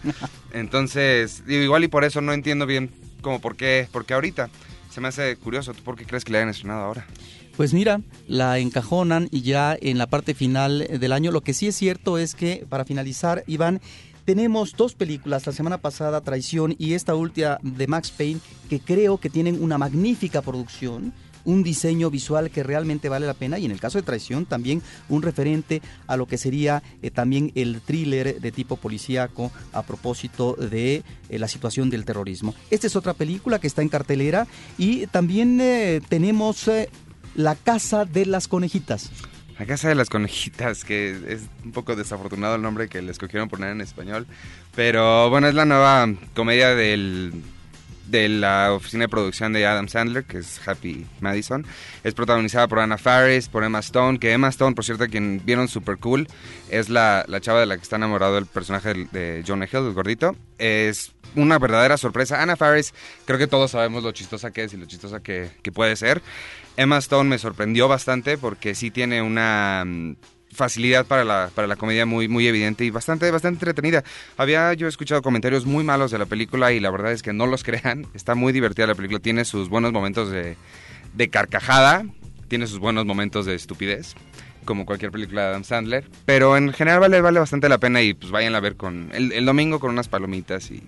Entonces, 0.53 1.43
digo, 1.46 1.63
igual 1.63 1.84
y 1.84 1.88
por 1.88 2.03
eso 2.03 2.22
no 2.22 2.34
entiendo 2.34 2.65
bien 2.65 2.89
como 3.22 3.39
por 3.41 3.55
qué, 3.55 3.88
por 3.91 4.05
qué 4.05 4.13
ahorita. 4.13 4.50
Se 4.89 5.01
me 5.01 5.08
hace 5.08 5.36
curioso, 5.38 5.74
¿tú 5.74 5.82
por 5.84 5.96
qué 5.96 6.05
crees 6.05 6.24
que 6.24 6.32
le 6.32 6.38
hayan 6.38 6.50
estrenado 6.50 6.84
ahora? 6.84 7.05
Pues 7.58 7.74
mira, 7.74 8.01
la 8.27 8.60
encajonan 8.60 9.27
y 9.32 9.41
ya 9.41 9.77
en 9.79 9.98
la 9.98 10.08
parte 10.08 10.34
final 10.34 10.88
del 11.00 11.12
año. 11.12 11.32
Lo 11.32 11.41
que 11.41 11.53
sí 11.53 11.67
es 11.67 11.75
cierto 11.75 12.17
es 12.17 12.36
que, 12.36 12.65
para 12.70 12.86
finalizar, 12.86 13.43
Iván, 13.48 13.82
tenemos 14.25 14.74
dos 14.77 14.96
películas, 14.96 15.46
la 15.46 15.53
semana 15.53 15.79
pasada 15.79 16.22
Traición 16.22 16.75
y 16.77 16.93
esta 16.93 17.13
última 17.13 17.60
de 17.62 17.88
Max 17.88 18.12
Payne, 18.12 18.39
que 18.70 18.79
creo 18.79 19.17
que 19.17 19.29
tienen 19.29 19.62
una 19.62 19.77
magnífica 19.77 20.41
producción 20.41 21.13
un 21.46 21.64
diseño 21.64 22.10
visual 22.10 22.50
que 22.50 22.64
realmente 22.64 23.10
vale 23.10 23.26
la 23.26 23.34
pena 23.34 23.60
y 23.60 23.66
en 23.66 23.72
el 23.72 23.80
caso 23.80 23.98
de 23.98 24.04
Traición 24.04 24.46
también 24.46 24.82
un 25.10 25.22
referente 25.22 25.82
a 26.08 26.18
lo 26.18 26.28
que 26.28 26.38
sería 26.38 26.84
eh, 27.02 27.12
también 27.12 27.52
el 27.56 27.82
thriller 27.82 28.40
de 28.40 28.52
tipo 28.52 28.78
policíaco 28.78 29.52
a 29.72 29.84
propósito 29.84 30.54
de 30.54 31.04
eh, 31.30 31.40
la 31.40 31.48
situación 31.48 31.90
del 31.90 32.06
terrorismo. 32.06 32.56
Esta 32.72 32.88
es 32.88 32.96
otra 32.96 33.14
película 33.14 33.60
que 33.60 33.68
está 33.68 33.82
en 33.82 33.90
cartelera 33.90 34.48
y 34.78 35.08
también 35.08 35.60
eh, 35.62 36.02
tenemos 36.10 36.70
La 37.36 37.56
Casa 37.56 38.06
de 38.06 38.26
las 38.26 38.48
Conejitas. 38.48 39.12
La 39.60 39.68
Casa 39.68 39.88
de 39.88 39.96
las 39.96 40.10
Conejitas, 40.10 40.84
que 40.84 41.12
es 41.28 41.42
un 41.64 41.72
poco 41.72 41.96
desafortunado 41.96 42.56
el 42.56 42.62
nombre 42.62 42.90
que 42.90 43.02
les 43.02 43.12
escogieron 43.12 43.50
poner 43.50 43.70
en 43.70 43.82
español, 43.82 44.26
pero 44.76 45.30
bueno, 45.30 45.48
es 45.48 45.54
la 45.54 45.66
nueva 45.66 46.10
comedia 46.34 46.74
del 46.74 47.34
de 48.07 48.29
la 48.29 48.74
oficina 48.74 49.03
de 49.03 49.10
producción 49.10 49.53
de 49.53 49.65
Adam 49.65 49.88
Sandler, 49.88 50.24
que 50.24 50.39
es 50.39 50.65
Happy 50.67 51.05
Madison. 51.22 51.65
Es 52.03 52.13
protagonizada 52.13 52.67
por 52.67 52.79
Anna 52.79 52.98
Faris, 52.98 53.48
por 53.50 53.63
Emma 53.63 53.79
Stone, 53.79 54.19
que 54.19 54.33
Emma 54.33 54.50
Stone, 54.50 54.75
por 54.75 54.86
cierto, 54.86 55.07
quien 55.07 55.41
vieron 55.45 55.67
super 55.67 55.98
cool, 55.98 56.27
es 56.69 56.89
la, 56.89 57.25
la 57.27 57.41
chava 57.41 57.60
de 57.60 57.65
la 57.65 57.77
que 57.77 57.83
está 57.83 57.95
enamorado 57.95 58.38
el 58.38 58.45
personaje 58.45 58.93
de 59.12 59.43
Jonah 59.45 59.65
Hill, 59.65 59.88
el 59.88 59.93
gordito. 59.93 60.36
Es 60.57 61.13
una 61.36 61.60
verdadera 61.60 61.98
sorpresa. 61.98 62.41
Anna 62.41 62.55
Faris, 62.55 62.93
creo 63.25 63.39
que 63.39 63.48
todos 63.48 63.72
sabemos 63.72 64.03
lo 64.03 64.12
chistosa 64.12 64.51
que 64.51 64.63
es 64.63 64.74
y 64.74 64.77
lo 64.77 64.86
chistosa 64.86 65.22
que, 65.22 65.50
que 65.62 65.72
puede 65.72 65.95
ser. 65.95 66.22
Emma 66.75 66.98
Stone 66.98 67.29
me 67.29 67.38
sorprendió 67.38 67.88
bastante 67.88 68.38
porque 68.38 68.75
sí 68.75 68.91
tiene 68.91 69.22
una 69.22 69.83
mm, 69.86 70.15
facilidad 70.53 71.05
para 71.05 71.24
la, 71.24 71.50
para 71.53 71.67
la 71.67 71.75
comedia 71.75 72.05
muy, 72.05 72.27
muy 72.27 72.48
evidente 72.48 72.86
y 72.86 72.89
bastante, 72.89 73.29
bastante 73.31 73.55
entretenida. 73.65 74.03
Había 74.38 74.74
yo 74.74 74.88
escuchado 74.88 75.22
comentarios 75.22 75.65
muy 75.65 75.83
malos 75.83 76.12
de 76.12 76.17
la 76.17 76.25
película 76.25 76.72
y 76.72 76.79
la 76.79 76.91
verdad 76.91 77.12
es 77.12 77.22
que 77.22 77.33
no 77.33 77.48
los 77.48 77.63
crean. 77.65 78.05
Está 78.13 78.36
muy 78.36 78.53
divertida 78.53 78.88
la 78.88 78.95
película, 78.95 79.19
tiene 79.19 79.45
sus 79.45 79.69
buenos 79.69 79.91
momentos 79.91 80.29
de, 80.29 80.55
de 81.13 81.29
carcajada, 81.29 82.05
tiene 82.48 82.67
sus 82.67 82.79
buenos 82.79 83.05
momentos 83.05 83.45
de 83.45 83.55
estupidez 83.55 84.15
como 84.65 84.86
cualquier 84.86 85.12
película 85.12 85.41
de 85.41 85.48
Adam 85.50 85.63
Sandler, 85.65 86.10
pero 86.25 86.55
en 86.55 86.72
general 86.72 87.01
vale, 87.01 87.19
vale 87.19 87.38
bastante 87.38 87.67
la 87.67 87.79
pena 87.79 88.01
y 88.01 88.13
pues 88.13 88.31
vayan 88.31 88.55
a 88.55 88.62
ver 88.62 88.77
con 88.77 89.10
el, 89.13 89.33
el 89.33 89.45
domingo 89.45 89.77
con 89.77 89.91
unas 89.91 90.07
palomitas 90.07 90.72
y 90.72 90.81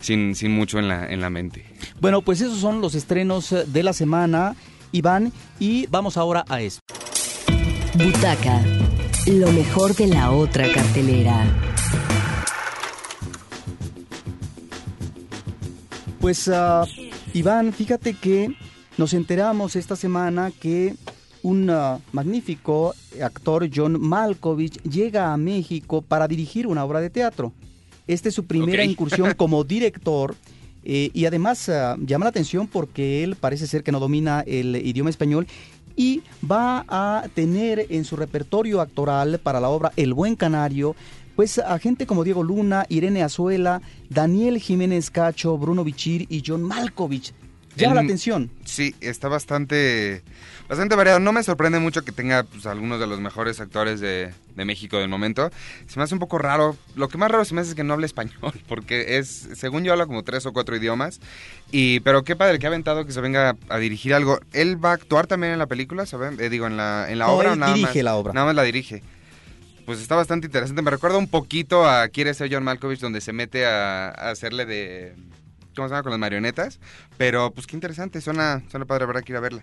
sin, 0.00 0.34
sin 0.34 0.52
mucho 0.52 0.78
en 0.78 0.88
la, 0.88 1.06
en 1.10 1.20
la 1.20 1.30
mente. 1.30 1.64
Bueno, 2.00 2.22
pues 2.22 2.40
esos 2.40 2.58
son 2.58 2.80
los 2.80 2.94
estrenos 2.94 3.54
de 3.66 3.82
la 3.82 3.92
semana, 3.92 4.56
Iván, 4.92 5.32
y 5.58 5.86
vamos 5.86 6.16
ahora 6.16 6.44
a 6.48 6.60
esto. 6.60 6.80
Butaca, 7.94 8.62
lo 9.26 9.52
mejor 9.52 9.94
de 9.94 10.06
la 10.06 10.30
otra 10.30 10.70
cartelera. 10.72 11.46
Pues 16.20 16.48
uh, 16.48 16.86
Iván, 17.34 17.72
fíjate 17.72 18.14
que 18.14 18.54
nos 18.96 19.14
enteramos 19.14 19.76
esta 19.76 19.96
semana 19.96 20.50
que 20.50 20.94
un 21.42 21.70
uh, 21.70 22.00
magnífico 22.12 22.94
actor, 23.22 23.68
John 23.74 24.00
Malkovich, 24.00 24.82
llega 24.82 25.32
a 25.32 25.36
México 25.36 26.02
para 26.02 26.28
dirigir 26.28 26.66
una 26.66 26.84
obra 26.84 27.00
de 27.00 27.10
teatro. 27.10 27.52
Esta 28.06 28.28
es 28.28 28.34
su 28.34 28.44
primera 28.44 28.84
incursión 28.84 29.34
como 29.36 29.64
director. 29.64 30.34
Eh, 30.82 31.10
y 31.12 31.26
además 31.26 31.68
uh, 31.68 32.02
llama 32.04 32.24
la 32.24 32.30
atención 32.30 32.66
porque 32.66 33.22
él 33.22 33.36
parece 33.36 33.66
ser 33.66 33.82
que 33.82 33.92
no 33.92 34.00
domina 34.00 34.42
el 34.46 34.76
idioma 34.76 35.10
español 35.10 35.46
y 36.00 36.22
va 36.50 36.86
a 36.88 37.28
tener 37.34 37.84
en 37.90 38.06
su 38.06 38.16
repertorio 38.16 38.80
actoral 38.80 39.38
para 39.38 39.60
la 39.60 39.68
obra 39.68 39.92
El 39.96 40.14
Buen 40.14 40.34
Canario 40.34 40.96
pues 41.36 41.58
a 41.58 41.78
gente 41.78 42.06
como 42.06 42.24
Diego 42.24 42.42
Luna, 42.42 42.86
Irene 42.88 43.22
Azuela, 43.22 43.82
Daniel 44.08 44.58
Jiménez 44.58 45.10
Cacho, 45.10 45.58
Bruno 45.58 45.84
Bichir 45.84 46.24
y 46.30 46.42
John 46.46 46.62
Malkovich. 46.62 47.34
Llama 47.76 47.94
la 47.94 48.00
atención. 48.02 48.50
Sí, 48.64 48.94
está 49.00 49.28
bastante, 49.28 50.22
bastante 50.68 50.96
variado. 50.96 51.20
No 51.20 51.32
me 51.32 51.42
sorprende 51.42 51.78
mucho 51.78 52.02
que 52.04 52.12
tenga 52.12 52.42
pues, 52.42 52.66
algunos 52.66 53.00
de 53.00 53.06
los 53.06 53.20
mejores 53.20 53.60
actores 53.60 54.00
de, 54.00 54.32
de, 54.56 54.64
México 54.64 54.98
del 54.98 55.08
momento. 55.08 55.50
Se 55.86 55.98
me 55.98 56.04
hace 56.04 56.14
un 56.14 56.20
poco 56.20 56.38
raro. 56.38 56.76
Lo 56.96 57.08
que 57.08 57.18
más 57.18 57.30
raro 57.30 57.44
se 57.44 57.54
me 57.54 57.60
hace 57.60 57.70
es 57.70 57.76
que 57.76 57.84
no 57.84 57.94
hable 57.94 58.06
español, 58.06 58.52
porque 58.68 59.18
es, 59.18 59.48
según 59.54 59.84
yo, 59.84 59.92
habla 59.92 60.06
como 60.06 60.22
tres 60.22 60.46
o 60.46 60.52
cuatro 60.52 60.76
idiomas. 60.76 61.20
Y, 61.70 62.00
pero 62.00 62.24
qué 62.24 62.36
padre 62.36 62.58
que 62.58 62.66
ha 62.66 62.68
aventado 62.70 63.06
que 63.06 63.12
se 63.12 63.20
venga 63.20 63.56
a 63.68 63.78
dirigir 63.78 64.14
algo. 64.14 64.40
¿Él 64.52 64.82
va 64.82 64.90
a 64.90 64.94
actuar 64.94 65.26
también 65.26 65.52
en 65.52 65.58
la 65.58 65.66
película? 65.66 66.06
¿saben? 66.06 66.40
Eh, 66.40 66.48
digo, 66.48 66.66
en 66.66 66.76
la, 66.76 67.06
en 67.10 67.18
la 67.18 67.28
obra. 67.28 67.52
Él 67.52 67.74
dirige 67.74 68.02
la 68.02 68.16
obra. 68.16 68.32
Nada 68.32 68.46
más 68.46 68.54
la 68.54 68.62
dirige 68.62 69.02
pues 69.86 70.00
está 70.00 70.14
bastante 70.14 70.46
interesante. 70.46 70.82
Me 70.82 70.90
recuerda 70.92 71.18
un 71.18 71.26
poquito 71.26 71.84
a 71.84 72.06
Quiere 72.06 72.32
ser 72.32 72.48
John 72.52 72.62
Malkovich, 72.62 73.00
donde 73.00 73.20
se 73.20 73.32
mete 73.32 73.66
a 73.66 74.10
hacerle 74.10 74.64
de 74.64 75.16
¿cómo 75.74 75.88
se 75.88 75.92
llama? 75.92 76.02
Con 76.02 76.10
las 76.12 76.20
marionetas. 76.20 76.80
Pero 77.16 77.50
pues 77.52 77.66
qué 77.66 77.76
interesante, 77.76 78.20
suena, 78.20 78.62
suena 78.70 78.86
padre, 78.86 79.04
habrá 79.04 79.22
que 79.22 79.32
ir 79.32 79.36
a 79.36 79.40
verla. 79.40 79.62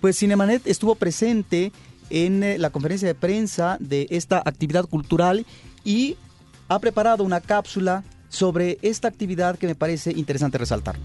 Pues 0.00 0.18
Cinemanet 0.18 0.66
estuvo 0.66 0.94
presente 0.94 1.72
en 2.10 2.42
eh, 2.42 2.58
la 2.58 2.70
conferencia 2.70 3.08
de 3.08 3.14
prensa 3.14 3.76
de 3.80 4.06
esta 4.10 4.42
actividad 4.44 4.86
cultural 4.86 5.46
y 5.84 6.16
ha 6.68 6.78
preparado 6.78 7.24
una 7.24 7.40
cápsula 7.40 8.04
sobre 8.28 8.78
esta 8.82 9.08
actividad 9.08 9.58
que 9.58 9.66
me 9.66 9.74
parece 9.74 10.10
interesante 10.12 10.58
resaltar. 10.58 10.96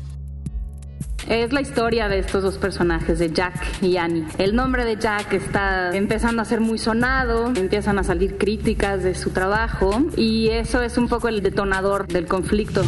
Es 1.27 1.51
la 1.51 1.59
historia 1.59 2.07
de 2.07 2.19
estos 2.19 2.41
dos 2.41 2.57
personajes, 2.57 3.19
de 3.19 3.29
Jack 3.33 3.83
y 3.83 3.97
Annie. 3.97 4.25
El 4.37 4.55
nombre 4.55 4.85
de 4.85 4.95
Jack 4.95 5.33
está 5.33 5.93
empezando 5.93 6.41
a 6.41 6.45
ser 6.45 6.61
muy 6.61 6.77
sonado, 6.77 7.47
empiezan 7.53 7.99
a 7.99 8.03
salir 8.05 8.37
críticas 8.37 9.03
de 9.03 9.13
su 9.13 9.31
trabajo 9.31 10.05
y 10.15 10.47
eso 10.47 10.81
es 10.81 10.97
un 10.97 11.09
poco 11.09 11.27
el 11.27 11.43
detonador 11.43 12.07
del 12.07 12.27
conflicto. 12.27 12.83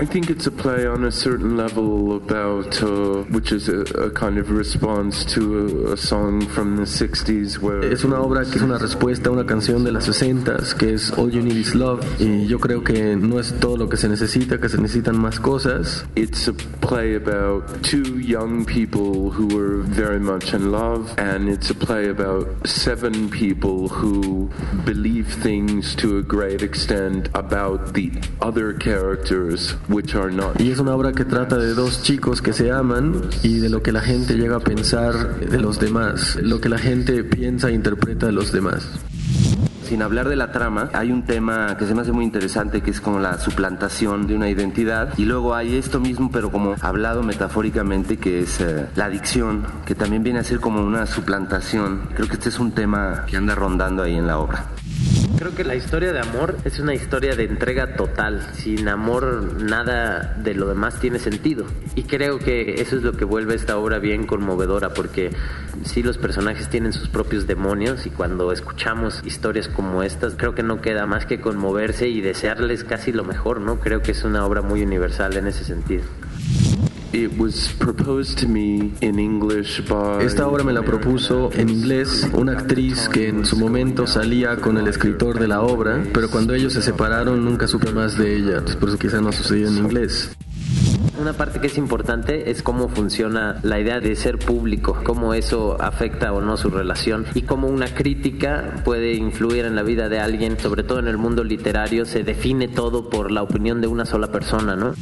I 0.00 0.06
think 0.06 0.30
it's 0.30 0.46
a 0.46 0.52
play 0.52 0.86
on 0.86 1.04
a 1.06 1.10
certain 1.10 1.56
level 1.56 2.14
about, 2.14 2.80
uh, 2.80 3.24
which 3.34 3.50
is 3.50 3.68
a, 3.68 3.80
a, 3.98 4.10
kind 4.12 4.38
of 4.38 4.48
response 4.48 5.24
to 5.34 5.88
a, 5.88 5.94
a, 5.94 5.96
song 5.96 6.40
from 6.46 6.76
the 6.76 6.84
60s 6.84 7.58
where... 7.58 7.82
Es 7.82 8.04
una 8.04 8.20
obra 8.20 8.44
que 8.44 8.58
es 8.58 8.62
una 8.62 8.78
respuesta 8.78 9.28
a 9.28 9.32
una 9.32 9.44
canción 9.44 9.82
de 9.82 9.90
las 9.90 10.08
60s 10.08 10.76
que 10.76 10.94
es 10.94 11.10
All 11.18 11.32
You 11.32 11.42
Need 11.42 11.56
Is 11.56 11.74
Love 11.74 12.06
y 12.20 12.46
yo 12.46 12.60
creo 12.60 12.84
que 12.84 13.16
no 13.16 13.40
es 13.40 13.58
todo 13.58 13.76
lo 13.76 13.88
que 13.88 13.96
se 13.96 14.08
necesita, 14.08 14.60
que 14.60 14.68
se 14.68 14.80
necesitan 14.80 15.18
más 15.18 15.40
cosas. 15.40 16.06
It's 16.14 16.46
a 16.46 16.52
play 16.52 17.16
about 17.16 17.82
two 17.82 18.20
young 18.20 18.64
people 18.64 19.32
who 19.32 19.48
were 19.48 19.82
very 19.82 20.20
much 20.20 20.54
in 20.54 20.70
love 20.70 21.12
and 21.18 21.48
it's 21.48 21.70
a 21.70 21.74
play 21.74 22.08
about 22.08 22.46
seven 22.64 23.28
people 23.28 23.88
who 23.88 24.48
believe 24.84 25.26
things 25.42 25.96
to 25.96 26.18
a 26.18 26.22
great 26.22 26.62
extent 26.62 27.30
about 27.34 27.94
the 27.94 28.12
other 28.40 28.72
characters 28.74 29.74
y 30.58 30.70
es 30.70 30.78
una 30.78 30.94
obra 30.94 31.12
que 31.12 31.24
trata 31.24 31.56
de 31.56 31.74
dos 31.74 32.02
chicos 32.02 32.42
que 32.42 32.52
se 32.52 32.70
aman 32.70 33.22
y 33.42 33.58
de 33.58 33.68
lo 33.68 33.82
que 33.82 33.90
la 33.90 34.00
gente 34.00 34.34
llega 34.34 34.56
a 34.56 34.60
pensar 34.60 35.40
de 35.40 35.58
los 35.58 35.80
demás, 35.80 36.38
lo 36.42 36.60
que 36.60 36.68
la 36.68 36.78
gente 36.78 37.24
piensa 37.24 37.68
e 37.68 37.72
interpreta 37.72 38.26
de 38.26 38.32
los 38.32 38.52
demás 38.52 38.86
sin 39.88 40.02
hablar 40.02 40.28
de 40.28 40.36
la 40.36 40.52
trama, 40.52 40.90
hay 40.92 41.10
un 41.10 41.22
tema 41.24 41.78
que 41.78 41.86
se 41.86 41.94
me 41.94 42.02
hace 42.02 42.12
muy 42.12 42.22
interesante 42.22 42.82
que 42.82 42.90
es 42.90 43.00
como 43.00 43.20
la 43.20 43.38
suplantación 43.38 44.26
de 44.26 44.34
una 44.34 44.50
identidad 44.50 45.14
y 45.16 45.24
luego 45.24 45.54
hay 45.54 45.76
esto 45.76 45.98
mismo 45.98 46.30
pero 46.30 46.52
como 46.52 46.74
hablado 46.82 47.22
metafóricamente 47.22 48.18
que 48.18 48.40
es 48.40 48.60
eh, 48.60 48.86
la 48.96 49.06
adicción, 49.06 49.64
que 49.86 49.94
también 49.94 50.22
viene 50.22 50.40
a 50.40 50.44
ser 50.44 50.60
como 50.60 50.82
una 50.82 51.06
suplantación. 51.06 52.02
Creo 52.14 52.28
que 52.28 52.34
este 52.34 52.50
es 52.50 52.58
un 52.58 52.72
tema 52.72 53.24
que 53.26 53.38
anda 53.38 53.54
rondando 53.54 54.02
ahí 54.02 54.14
en 54.14 54.26
la 54.26 54.38
obra. 54.38 54.66
Creo 55.38 55.54
que 55.54 55.62
la 55.62 55.76
historia 55.76 56.12
de 56.12 56.18
amor 56.18 56.56
es 56.64 56.80
una 56.80 56.94
historia 56.94 57.36
de 57.36 57.44
entrega 57.44 57.94
total. 57.94 58.44
Sin 58.54 58.88
amor 58.88 59.62
nada 59.62 60.34
de 60.36 60.52
lo 60.54 60.66
demás 60.66 60.98
tiene 60.98 61.20
sentido. 61.20 61.64
Y 61.94 62.02
creo 62.02 62.40
que 62.40 62.82
eso 62.82 62.96
es 62.96 63.04
lo 63.04 63.12
que 63.12 63.24
vuelve 63.24 63.54
esta 63.54 63.78
obra 63.78 64.00
bien 64.00 64.26
conmovedora 64.26 64.94
porque 64.94 65.30
sí 65.84 66.02
los 66.02 66.18
personajes 66.18 66.68
tienen 66.68 66.92
sus 66.92 67.08
propios 67.08 67.46
demonios 67.46 68.04
y 68.04 68.10
cuando 68.10 68.50
escuchamos 68.50 69.22
historias 69.24 69.68
como 69.68 70.02
estas 70.02 70.34
creo 70.34 70.56
que 70.56 70.64
no 70.64 70.80
queda 70.80 71.06
más 71.06 71.24
que 71.24 71.40
conmoverse 71.40 72.08
y 72.08 72.20
desearles 72.20 72.82
casi 72.82 73.12
lo 73.12 73.22
mejor, 73.22 73.60
¿no? 73.60 73.78
Creo 73.78 74.02
que 74.02 74.10
es 74.10 74.24
una 74.24 74.44
obra 74.44 74.62
muy 74.62 74.82
universal 74.82 75.36
en 75.36 75.46
ese 75.46 75.62
sentido. 75.62 76.02
Esta 80.20 80.46
obra 80.46 80.62
me 80.62 80.72
la 80.72 80.82
propuso 80.82 81.50
en 81.54 81.70
inglés 81.70 82.28
una 82.34 82.52
actriz 82.52 83.08
que 83.08 83.28
en 83.28 83.46
su 83.46 83.56
momento 83.56 84.06
salía 84.06 84.56
con 84.56 84.76
el 84.76 84.88
escritor 84.88 85.38
de 85.38 85.48
la 85.48 85.62
obra, 85.62 86.04
pero 86.12 86.30
cuando 86.30 86.54
ellos 86.54 86.74
se 86.74 86.82
separaron 86.82 87.44
nunca 87.44 87.66
supe 87.66 87.92
más 87.92 88.18
de 88.18 88.36
ella, 88.36 88.62
por 88.78 88.90
eso 88.90 88.98
quizá 88.98 89.20
no 89.20 89.32
sucedió 89.32 89.68
en 89.68 89.78
inglés. 89.78 90.36
Una 91.20 91.32
parte 91.32 91.60
que 91.60 91.66
es 91.66 91.78
importante 91.78 92.50
es 92.50 92.62
cómo 92.62 92.88
funciona 92.88 93.58
la 93.64 93.80
idea 93.80 93.98
de 93.98 94.14
ser 94.14 94.38
público, 94.38 95.00
cómo 95.02 95.34
eso 95.34 95.76
afecta 95.80 96.32
o 96.32 96.40
no 96.40 96.56
su 96.56 96.70
relación 96.70 97.26
y 97.34 97.42
cómo 97.42 97.66
una 97.66 97.86
crítica 97.86 98.82
puede 98.84 99.14
influir 99.14 99.64
en 99.64 99.74
la 99.74 99.82
vida 99.82 100.08
de 100.08 100.20
alguien, 100.20 100.60
sobre 100.60 100.84
todo 100.84 101.00
en 101.00 101.08
el 101.08 101.18
mundo 101.18 101.42
literario, 101.42 102.04
se 102.04 102.22
define 102.22 102.68
todo 102.68 103.10
por 103.10 103.32
la 103.32 103.42
opinión 103.42 103.80
de 103.80 103.88
una 103.88 104.06
sola 104.06 104.30
persona, 104.30 104.76
¿no? 104.76 104.94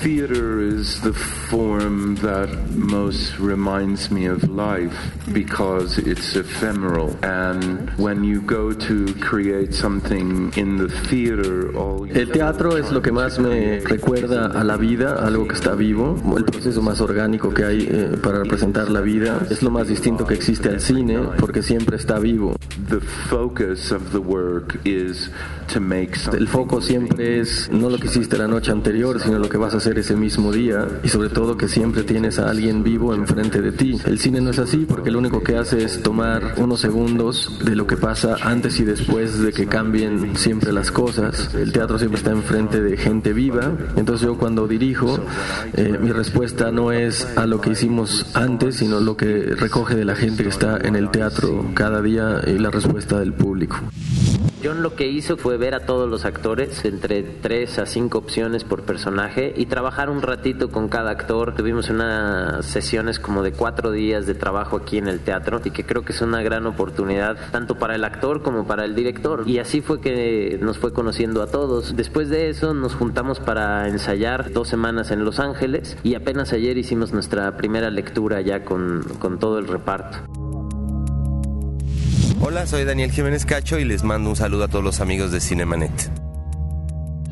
Theater 0.00 0.60
is 0.60 1.00
the 1.00 1.12
form 1.12 2.14
that 2.16 2.48
most 2.70 3.36
reminds 3.40 4.12
me 4.12 4.26
of 4.26 4.48
life 4.48 4.94
because 5.32 5.98
it's 5.98 6.36
ephemeral. 6.36 7.16
And 7.24 7.90
when 7.98 8.22
you 8.22 8.40
go 8.40 8.72
to 8.72 9.14
create 9.14 9.74
something 9.74 10.52
in 10.56 10.76
the 10.76 10.88
theater, 10.88 11.76
all 11.76 12.06
El 12.06 12.30
teatro 12.30 12.76
es 12.76 12.92
lo 12.92 13.02
que 13.02 13.10
más 13.10 13.40
me 13.40 13.80
recuerda 13.80 14.46
a 14.46 14.62
la 14.62 14.76
vida, 14.76 15.14
algo 15.14 15.48
que 15.48 15.54
está 15.54 15.74
vivo, 15.74 16.16
el 16.36 16.44
proceso 16.44 16.80
más 16.80 17.00
orgánico 17.00 17.52
que 17.52 17.64
hay 17.64 17.88
eh, 17.90 18.16
para 18.22 18.44
representar 18.44 18.90
la 18.90 19.00
vida. 19.00 19.46
Es 19.50 19.64
lo 19.64 19.70
más 19.70 19.88
distinto 19.88 20.24
que 20.24 20.34
existe 20.34 20.68
al 20.68 20.80
cine 20.80 21.18
porque 21.40 21.60
siempre 21.62 21.96
está 21.96 22.20
vivo. 22.20 22.54
The 22.88 23.00
focus 23.00 23.90
of 23.90 24.12
the 24.12 24.20
work 24.20 24.78
is 24.84 25.30
to 25.72 25.80
make 25.80 26.12
El 26.32 26.48
foco 26.48 26.80
siempre 26.80 27.40
es 27.40 27.68
no 27.70 27.90
lo 27.90 27.98
que 27.98 28.06
hiciste 28.06 28.38
la 28.38 28.46
noche 28.46 28.70
anterior, 28.70 29.20
sino 29.20 29.38
lo 29.38 29.48
que 29.48 29.58
vas 29.58 29.74
a 29.74 29.78
hacer 29.78 29.87
ese 29.96 30.16
mismo 30.16 30.52
día 30.52 30.88
y 31.04 31.08
sobre 31.08 31.28
todo 31.28 31.56
que 31.56 31.68
siempre 31.68 32.02
tienes 32.02 32.40
a 32.40 32.50
alguien 32.50 32.82
vivo 32.82 33.14
enfrente 33.14 33.62
de 33.62 33.70
ti. 33.70 33.96
El 34.04 34.18
cine 34.18 34.40
no 34.40 34.50
es 34.50 34.58
así 34.58 34.86
porque 34.88 35.12
lo 35.12 35.20
único 35.20 35.44
que 35.44 35.56
hace 35.56 35.84
es 35.84 36.02
tomar 36.02 36.54
unos 36.56 36.80
segundos 36.80 37.60
de 37.64 37.76
lo 37.76 37.86
que 37.86 37.96
pasa 37.96 38.36
antes 38.42 38.80
y 38.80 38.84
después 38.84 39.38
de 39.38 39.52
que 39.52 39.66
cambien 39.66 40.36
siempre 40.36 40.72
las 40.72 40.90
cosas. 40.90 41.54
El 41.54 41.72
teatro 41.72 41.98
siempre 41.98 42.18
está 42.18 42.32
enfrente 42.32 42.82
de 42.82 42.96
gente 42.96 43.32
viva, 43.32 43.72
entonces 43.96 44.26
yo 44.26 44.36
cuando 44.36 44.66
dirijo 44.66 45.20
eh, 45.74 45.96
mi 46.00 46.10
respuesta 46.10 46.72
no 46.72 46.90
es 46.90 47.26
a 47.36 47.46
lo 47.46 47.60
que 47.60 47.70
hicimos 47.70 48.26
antes, 48.34 48.76
sino 48.76 48.98
lo 48.98 49.16
que 49.16 49.54
recoge 49.54 49.94
de 49.94 50.04
la 50.04 50.16
gente 50.16 50.42
que 50.42 50.48
está 50.48 50.78
en 50.78 50.96
el 50.96 51.10
teatro 51.10 51.66
cada 51.74 52.02
día 52.02 52.42
y 52.46 52.58
la 52.58 52.70
respuesta 52.70 53.20
del 53.20 53.32
público. 53.32 53.78
John 54.62 54.82
lo 54.82 54.96
que 54.96 55.06
hizo 55.06 55.36
fue 55.36 55.56
ver 55.56 55.74
a 55.74 55.86
todos 55.86 56.10
los 56.10 56.24
actores 56.24 56.84
entre 56.84 57.22
tres 57.22 57.78
a 57.78 57.86
cinco 57.86 58.18
opciones 58.18 58.64
por 58.64 58.82
personaje 58.82 59.52
y 59.56 59.66
trabajar 59.66 60.10
un 60.10 60.20
ratito 60.20 60.70
con 60.70 60.88
cada 60.88 61.10
actor. 61.10 61.54
Tuvimos 61.54 61.90
unas 61.90 62.66
sesiones 62.66 63.20
como 63.20 63.44
de 63.44 63.52
cuatro 63.52 63.92
días 63.92 64.26
de 64.26 64.34
trabajo 64.34 64.76
aquí 64.76 64.98
en 64.98 65.06
el 65.06 65.20
teatro 65.20 65.60
y 65.64 65.70
que 65.70 65.84
creo 65.84 66.04
que 66.04 66.12
es 66.12 66.20
una 66.22 66.42
gran 66.42 66.66
oportunidad 66.66 67.36
tanto 67.52 67.76
para 67.76 67.94
el 67.94 68.04
actor 68.04 68.42
como 68.42 68.66
para 68.66 68.84
el 68.84 68.96
director. 68.96 69.44
Y 69.46 69.58
así 69.58 69.80
fue 69.80 70.00
que 70.00 70.58
nos 70.60 70.78
fue 70.78 70.92
conociendo 70.92 71.42
a 71.42 71.46
todos. 71.46 71.94
Después 71.94 72.28
de 72.28 72.50
eso 72.50 72.74
nos 72.74 72.94
juntamos 72.94 73.38
para 73.38 73.86
ensayar 73.88 74.52
dos 74.52 74.68
semanas 74.68 75.12
en 75.12 75.24
Los 75.24 75.38
Ángeles 75.38 75.96
y 76.02 76.16
apenas 76.16 76.52
ayer 76.52 76.78
hicimos 76.78 77.12
nuestra 77.12 77.56
primera 77.56 77.90
lectura 77.90 78.40
ya 78.40 78.64
con, 78.64 79.04
con 79.20 79.38
todo 79.38 79.60
el 79.60 79.68
reparto. 79.68 80.18
Hola, 82.40 82.66
soy 82.66 82.84
Daniel 82.84 83.10
Jiménez 83.10 83.44
Cacho 83.44 83.80
y 83.80 83.84
les 83.84 84.04
mando 84.04 84.30
un 84.30 84.36
saludo 84.36 84.64
a 84.64 84.68
todos 84.68 84.84
los 84.84 85.00
amigos 85.00 85.32
de 85.32 85.40
Cinemanet. 85.40 85.90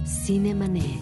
Cinemanet. 0.05 1.01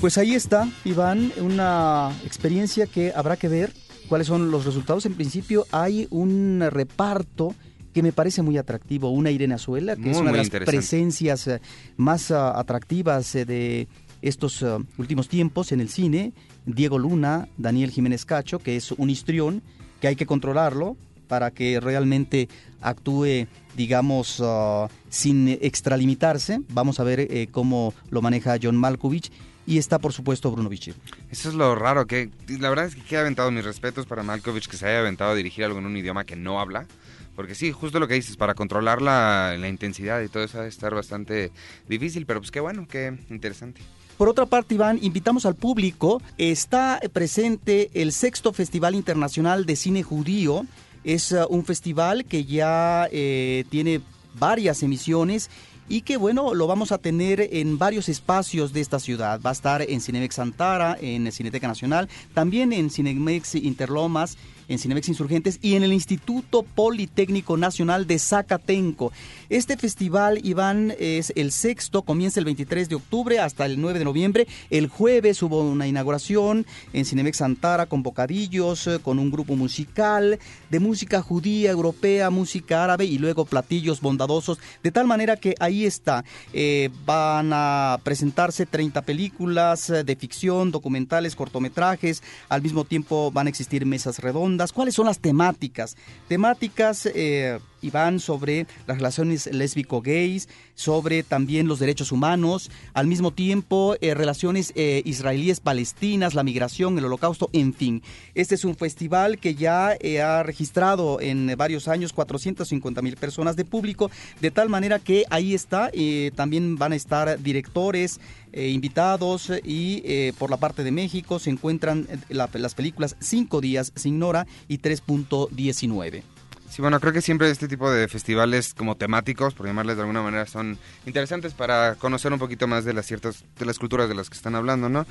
Pues 0.00 0.16
ahí 0.16 0.34
está, 0.34 0.68
Iván, 0.84 1.32
una 1.38 2.12
experiencia 2.24 2.86
que 2.86 3.12
habrá 3.16 3.36
que 3.36 3.48
ver 3.48 3.72
cuáles 4.08 4.28
son 4.28 4.52
los 4.52 4.64
resultados. 4.64 5.06
En 5.06 5.14
principio 5.14 5.66
hay 5.72 6.06
un 6.10 6.64
reparto 6.70 7.54
que 7.92 8.02
me 8.02 8.12
parece 8.12 8.42
muy 8.42 8.58
atractivo, 8.58 9.10
una 9.10 9.32
Irene 9.32 9.54
Azuela, 9.54 9.96
que 9.96 10.12
es 10.12 10.18
una 10.18 10.30
de 10.30 10.38
las 10.38 10.50
presencias 10.50 11.48
eh, 11.48 11.60
más 11.96 12.30
ah, 12.30 12.58
atractivas 12.58 13.34
eh, 13.34 13.44
de 13.44 13.88
estos 14.22 14.64
últimos 14.98 15.28
tiempos 15.28 15.72
en 15.72 15.80
el 15.80 15.88
cine, 15.88 16.32
Diego 16.64 16.98
Luna, 16.98 17.48
Daniel 17.58 17.90
Jiménez 17.90 18.24
Cacho, 18.24 18.58
que 18.58 18.76
es 18.76 18.92
un 18.92 19.10
histrión, 19.10 19.62
que 20.00 20.08
hay 20.08 20.16
que 20.16 20.26
controlarlo 20.26 20.96
para 21.28 21.50
que 21.50 21.80
realmente 21.80 22.48
actúe, 22.80 23.46
digamos, 23.76 24.40
uh, 24.40 24.88
sin 25.08 25.48
extralimitarse. 25.48 26.60
Vamos 26.68 27.00
a 27.00 27.04
ver 27.04 27.20
eh, 27.20 27.48
cómo 27.50 27.94
lo 28.10 28.22
maneja 28.22 28.58
John 28.62 28.76
Malkovich. 28.76 29.30
Y 29.68 29.78
está, 29.78 29.98
por 29.98 30.12
supuesto, 30.12 30.52
Bruno 30.52 30.68
Bichir. 30.68 30.94
Eso 31.28 31.48
es 31.48 31.56
lo 31.56 31.74
raro, 31.74 32.06
que 32.06 32.30
la 32.46 32.68
verdad 32.68 32.84
es 32.84 32.94
que 32.94 33.02
queda 33.02 33.22
aventado 33.22 33.50
mis 33.50 33.64
respetos 33.64 34.06
para 34.06 34.22
Malkovich 34.22 34.68
que 34.68 34.76
se 34.76 34.86
haya 34.86 35.00
aventado 35.00 35.32
a 35.32 35.34
dirigir 35.34 35.64
algo 35.64 35.80
en 35.80 35.86
un 35.86 35.96
idioma 35.96 36.24
que 36.24 36.36
no 36.36 36.60
habla. 36.60 36.86
Porque 37.34 37.56
sí, 37.56 37.72
justo 37.72 37.98
lo 37.98 38.06
que 38.06 38.14
dices, 38.14 38.36
para 38.36 38.54
controlar 38.54 39.02
la, 39.02 39.56
la 39.58 39.68
intensidad 39.68 40.22
y 40.22 40.28
todo 40.28 40.44
eso 40.44 40.58
va 40.58 40.64
a 40.64 40.68
estar 40.68 40.94
bastante 40.94 41.50
difícil, 41.88 42.26
pero 42.26 42.40
pues 42.40 42.52
qué 42.52 42.60
bueno, 42.60 42.86
qué 42.88 43.18
interesante. 43.28 43.82
Por 44.16 44.30
otra 44.30 44.46
parte, 44.46 44.74
Iván, 44.74 44.98
invitamos 45.02 45.44
al 45.44 45.56
público. 45.56 46.22
Está 46.38 47.00
presente 47.12 47.90
el 47.92 48.12
sexto 48.12 48.54
Festival 48.54 48.94
Internacional 48.94 49.66
de 49.66 49.76
Cine 49.76 50.02
Judío. 50.02 50.64
Es 51.04 51.32
uh, 51.32 51.46
un 51.50 51.66
festival 51.66 52.24
que 52.24 52.46
ya 52.46 53.08
eh, 53.12 53.64
tiene 53.68 54.00
varias 54.38 54.82
emisiones 54.82 55.50
y 55.88 56.00
que 56.00 56.16
bueno, 56.16 56.54
lo 56.54 56.66
vamos 56.66 56.92
a 56.92 56.98
tener 56.98 57.48
en 57.52 57.78
varios 57.78 58.08
espacios 58.08 58.72
de 58.72 58.80
esta 58.80 58.98
ciudad. 58.98 59.38
Va 59.44 59.50
a 59.50 59.52
estar 59.52 59.82
en 59.82 60.00
Cinemex 60.00 60.34
Santara, 60.34 60.96
en 60.98 61.30
Cineteca 61.30 61.68
Nacional, 61.68 62.08
también 62.32 62.72
en 62.72 62.90
Cinemex 62.90 63.54
Interlomas 63.54 64.38
en 64.68 64.78
Cinemex 64.78 65.08
Insurgentes 65.08 65.58
y 65.62 65.74
en 65.74 65.82
el 65.82 65.92
Instituto 65.92 66.62
Politécnico 66.62 67.56
Nacional 67.56 68.06
de 68.06 68.18
Zacatenco. 68.18 69.12
Este 69.48 69.76
festival, 69.76 70.40
Iván, 70.44 70.94
es 70.98 71.32
el 71.36 71.52
sexto, 71.52 72.02
comienza 72.02 72.40
el 72.40 72.46
23 72.46 72.88
de 72.88 72.96
octubre 72.96 73.38
hasta 73.38 73.66
el 73.66 73.80
9 73.80 73.98
de 73.98 74.04
noviembre. 74.04 74.46
El 74.70 74.88
jueves 74.88 75.42
hubo 75.42 75.60
una 75.60 75.86
inauguración 75.86 76.66
en 76.92 77.04
Cinemex 77.04 77.38
Santara 77.38 77.86
con 77.86 78.02
bocadillos, 78.02 78.86
eh, 78.86 78.98
con 79.00 79.18
un 79.18 79.30
grupo 79.30 79.54
musical 79.54 80.38
de 80.70 80.80
música 80.80 81.22
judía, 81.22 81.70
europea, 81.70 82.30
música 82.30 82.82
árabe 82.82 83.04
y 83.04 83.18
luego 83.18 83.44
platillos 83.44 84.00
bondadosos, 84.00 84.58
de 84.82 84.90
tal 84.90 85.06
manera 85.06 85.36
que 85.36 85.54
ahí 85.60 85.84
está. 85.84 86.24
Eh, 86.52 86.90
van 87.04 87.50
a 87.52 88.00
presentarse 88.02 88.66
30 88.66 89.02
películas 89.02 89.90
eh, 89.90 90.02
de 90.02 90.16
ficción, 90.16 90.70
documentales, 90.70 91.36
cortometrajes, 91.36 92.22
al 92.48 92.62
mismo 92.62 92.84
tiempo 92.84 93.30
van 93.30 93.46
a 93.46 93.50
existir 93.50 93.86
mesas 93.86 94.18
redondas. 94.18 94.55
¿Cuáles 94.72 94.94
son 94.94 95.06
las 95.06 95.18
temáticas? 95.18 95.96
Temáticas... 96.28 97.06
Eh, 97.06 97.58
y 97.86 97.90
van 97.90 98.18
sobre 98.18 98.66
las 98.88 98.96
relaciones 98.96 99.46
lésbico-gays, 99.46 100.48
sobre 100.74 101.22
también 101.22 101.68
los 101.68 101.78
derechos 101.78 102.10
humanos, 102.10 102.68
al 102.94 103.06
mismo 103.06 103.32
tiempo 103.32 103.94
eh, 104.00 104.14
relaciones 104.14 104.72
eh, 104.74 105.02
israelíes-palestinas, 105.04 106.34
la 106.34 106.42
migración, 106.42 106.98
el 106.98 107.04
holocausto, 107.04 107.48
en 107.52 107.72
fin. 107.72 108.02
Este 108.34 108.56
es 108.56 108.64
un 108.64 108.74
festival 108.74 109.38
que 109.38 109.54
ya 109.54 109.96
eh, 110.00 110.20
ha 110.20 110.42
registrado 110.42 111.20
en 111.20 111.54
varios 111.56 111.86
años 111.86 112.12
450 112.12 113.02
mil 113.02 113.16
personas 113.16 113.54
de 113.54 113.64
público, 113.64 114.10
de 114.40 114.50
tal 114.50 114.68
manera 114.68 114.98
que 114.98 115.24
ahí 115.30 115.54
está, 115.54 115.90
también 116.34 116.76
van 116.76 116.92
a 116.92 116.96
estar 116.96 117.40
directores, 117.40 118.20
invitados 118.52 119.52
y 119.64 120.32
por 120.38 120.50
la 120.50 120.56
parte 120.56 120.82
de 120.82 120.90
México 120.90 121.38
se 121.38 121.50
encuentran 121.50 122.06
las 122.28 122.74
películas 122.74 123.16
Cinco 123.20 123.60
días 123.60 123.92
sin 123.94 124.18
Nora 124.18 124.46
y 124.68 124.78
3.19. 124.78 126.35
Sí, 126.76 126.82
bueno, 126.82 127.00
creo 127.00 127.14
que 127.14 127.22
siempre 127.22 127.48
este 127.48 127.68
tipo 127.68 127.90
de 127.90 128.06
festivales 128.06 128.74
como 128.74 128.98
temáticos, 128.98 129.54
por 129.54 129.64
llamarles 129.64 129.96
de 129.96 130.02
alguna 130.02 130.20
manera, 130.20 130.44
son 130.44 130.76
interesantes 131.06 131.54
para 131.54 131.94
conocer 131.94 132.34
un 132.34 132.38
poquito 132.38 132.66
más 132.66 132.84
de 132.84 132.92
las 132.92 133.06
ciertas, 133.06 133.44
de 133.58 133.64
las 133.64 133.78
culturas 133.78 134.10
de 134.10 134.14
las 134.14 134.28
que 134.28 134.36
están 134.36 134.54
hablando, 134.54 134.90
¿no? 134.90 135.06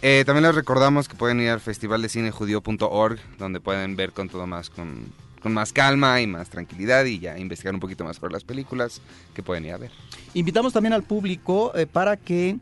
Eh, 0.00 0.22
también 0.24 0.44
les 0.44 0.54
recordamos 0.54 1.08
que 1.08 1.16
pueden 1.16 1.40
ir 1.40 1.48
al 1.48 1.58
festival 1.58 2.02
de 2.02 2.08
cinejudío.org, 2.08 3.18
donde 3.36 3.58
pueden 3.58 3.96
ver 3.96 4.12
con 4.12 4.28
todo 4.28 4.46
más, 4.46 4.70
con, 4.70 5.06
con 5.42 5.52
más 5.52 5.72
calma 5.72 6.20
y 6.20 6.28
más 6.28 6.50
tranquilidad 6.50 7.04
y 7.04 7.18
ya 7.18 7.36
investigar 7.36 7.74
un 7.74 7.80
poquito 7.80 8.04
más 8.04 8.18
sobre 8.18 8.32
las 8.32 8.44
películas 8.44 9.02
que 9.34 9.42
pueden 9.42 9.64
ir 9.64 9.72
a 9.72 9.78
ver. 9.78 9.90
Invitamos 10.34 10.72
también 10.72 10.92
al 10.92 11.02
público 11.02 11.72
eh, 11.74 11.88
para 11.88 12.16
que 12.16 12.58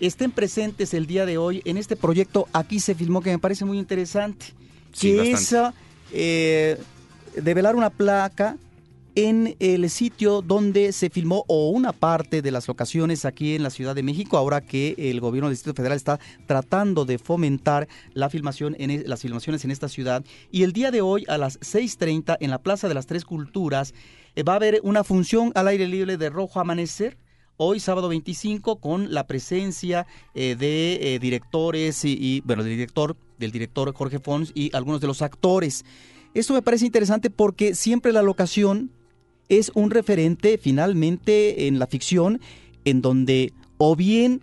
estén 0.00 0.32
presentes 0.32 0.94
el 0.94 1.06
día 1.06 1.26
de 1.26 1.38
hoy 1.38 1.62
en 1.64 1.76
este 1.76 1.94
proyecto 1.94 2.48
Aquí 2.54 2.80
se 2.80 2.96
filmó 2.96 3.22
que 3.22 3.30
me 3.30 3.38
parece 3.38 3.64
muy 3.64 3.78
interesante. 3.78 4.46
Sí, 4.92 5.12
que 5.12 5.30
es 5.30 5.54
eh, 6.12 6.76
develar 7.34 7.76
una 7.76 7.90
placa 7.90 8.56
en 9.14 9.56
el 9.58 9.90
sitio 9.90 10.40
donde 10.40 10.92
se 10.92 11.10
filmó 11.10 11.44
o 11.48 11.70
una 11.70 11.92
parte 11.92 12.42
de 12.42 12.50
las 12.50 12.68
locaciones 12.68 13.24
aquí 13.24 13.54
en 13.56 13.62
la 13.62 13.70
Ciudad 13.70 13.94
de 13.94 14.02
México, 14.02 14.36
ahora 14.36 14.60
que 14.60 14.94
el 14.96 15.20
gobierno 15.20 15.48
del 15.48 15.54
Distrito 15.54 15.76
Federal 15.76 15.96
está 15.96 16.20
tratando 16.46 17.04
de 17.04 17.18
fomentar 17.18 17.88
la 18.14 18.30
filmación 18.30 18.76
en 18.78 18.90
e, 18.90 19.04
las 19.06 19.20
filmaciones 19.20 19.64
en 19.64 19.72
esta 19.72 19.88
ciudad. 19.88 20.24
Y 20.50 20.62
el 20.62 20.72
día 20.72 20.90
de 20.90 21.00
hoy 21.00 21.24
a 21.28 21.38
las 21.38 21.58
6.30 21.60 22.36
en 22.40 22.50
la 22.50 22.58
Plaza 22.58 22.88
de 22.88 22.94
las 22.94 23.06
Tres 23.06 23.24
Culturas 23.24 23.94
eh, 24.36 24.42
va 24.42 24.54
a 24.54 24.56
haber 24.56 24.80
una 24.84 25.02
función 25.02 25.50
al 25.54 25.68
aire 25.68 25.86
libre 25.86 26.16
de 26.16 26.30
Rojo 26.30 26.60
Amanecer 26.60 27.18
hoy 27.56 27.78
sábado 27.78 28.08
25 28.08 28.76
con 28.76 29.12
la 29.12 29.26
presencia 29.26 30.06
eh, 30.34 30.56
de 30.58 31.14
eh, 31.14 31.18
directores 31.18 32.04
y, 32.04 32.16
y, 32.18 32.40
bueno, 32.42 32.62
del 32.62 32.72
director, 32.72 33.16
del 33.38 33.50
director 33.50 33.92
Jorge 33.92 34.18
Fons 34.18 34.52
y 34.54 34.74
algunos 34.74 35.00
de 35.00 35.08
los 35.08 35.20
actores. 35.20 35.84
Esto 36.34 36.54
me 36.54 36.62
parece 36.62 36.86
interesante 36.86 37.30
porque 37.30 37.74
siempre 37.74 38.12
la 38.12 38.22
locación 38.22 38.90
es 39.48 39.72
un 39.74 39.90
referente 39.90 40.58
finalmente 40.58 41.66
en 41.66 41.78
la 41.78 41.88
ficción 41.88 42.40
en 42.84 43.02
donde 43.02 43.52
o 43.78 43.96
bien 43.96 44.42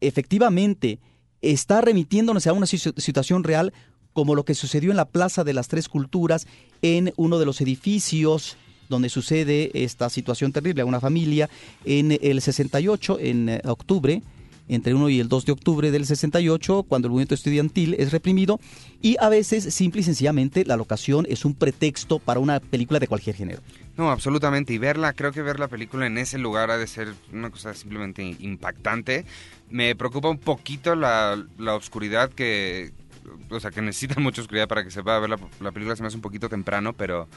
efectivamente 0.00 1.00
está 1.42 1.80
remitiéndonos 1.80 2.46
a 2.46 2.52
una 2.52 2.66
situación 2.66 3.42
real 3.42 3.72
como 4.12 4.34
lo 4.34 4.44
que 4.44 4.54
sucedió 4.54 4.90
en 4.90 4.96
la 4.96 5.08
Plaza 5.08 5.44
de 5.44 5.52
las 5.52 5.68
Tres 5.68 5.88
Culturas 5.88 6.46
en 6.80 7.12
uno 7.16 7.38
de 7.38 7.46
los 7.46 7.60
edificios 7.60 8.56
donde 8.88 9.08
sucede 9.08 9.70
esta 9.74 10.08
situación 10.10 10.52
terrible 10.52 10.82
a 10.82 10.86
una 10.86 11.00
familia 11.00 11.50
en 11.84 12.16
el 12.20 12.40
68, 12.40 13.18
en 13.20 13.48
eh, 13.48 13.60
octubre, 13.64 14.22
entre 14.68 14.94
1 14.94 15.08
y 15.10 15.20
el 15.20 15.28
2 15.28 15.46
de 15.46 15.52
octubre 15.52 15.90
del 15.90 16.06
68, 16.06 16.84
cuando 16.84 17.06
el 17.06 17.12
movimiento 17.12 17.34
estudiantil 17.34 17.94
es 17.98 18.12
reprimido, 18.12 18.60
y 19.00 19.16
a 19.20 19.28
veces, 19.28 19.72
simple 19.74 20.00
y 20.00 20.04
sencillamente, 20.04 20.64
la 20.64 20.76
locación 20.76 21.26
es 21.28 21.44
un 21.44 21.54
pretexto 21.54 22.18
para 22.18 22.40
una 22.40 22.60
película 22.60 22.98
de 22.98 23.08
cualquier 23.08 23.36
género. 23.36 23.60
No, 23.96 24.10
absolutamente, 24.10 24.72
y 24.74 24.78
verla, 24.78 25.12
creo 25.14 25.32
que 25.32 25.42
ver 25.42 25.58
la 25.58 25.68
película 25.68 26.06
en 26.06 26.18
ese 26.18 26.38
lugar 26.38 26.70
ha 26.70 26.76
de 26.76 26.86
ser 26.86 27.14
una 27.32 27.50
cosa 27.50 27.72
simplemente 27.74 28.22
impactante. 28.40 29.24
Me 29.70 29.94
preocupa 29.96 30.28
un 30.28 30.38
poquito 30.38 30.94
la, 30.94 31.42
la 31.58 31.74
oscuridad 31.74 32.30
que, 32.30 32.92
o 33.50 33.58
sea, 33.60 33.70
que 33.70 33.80
necesita 33.80 34.14
mucha 34.20 34.42
oscuridad 34.42 34.68
para 34.68 34.84
que 34.84 34.90
se 34.90 35.02
pueda 35.02 35.18
ver 35.18 35.30
la, 35.30 35.38
la 35.60 35.72
película, 35.72 35.96
se 35.96 36.02
me 36.02 36.08
hace 36.08 36.16
un 36.16 36.22
poquito 36.22 36.48
temprano, 36.48 36.92
pero 36.92 37.28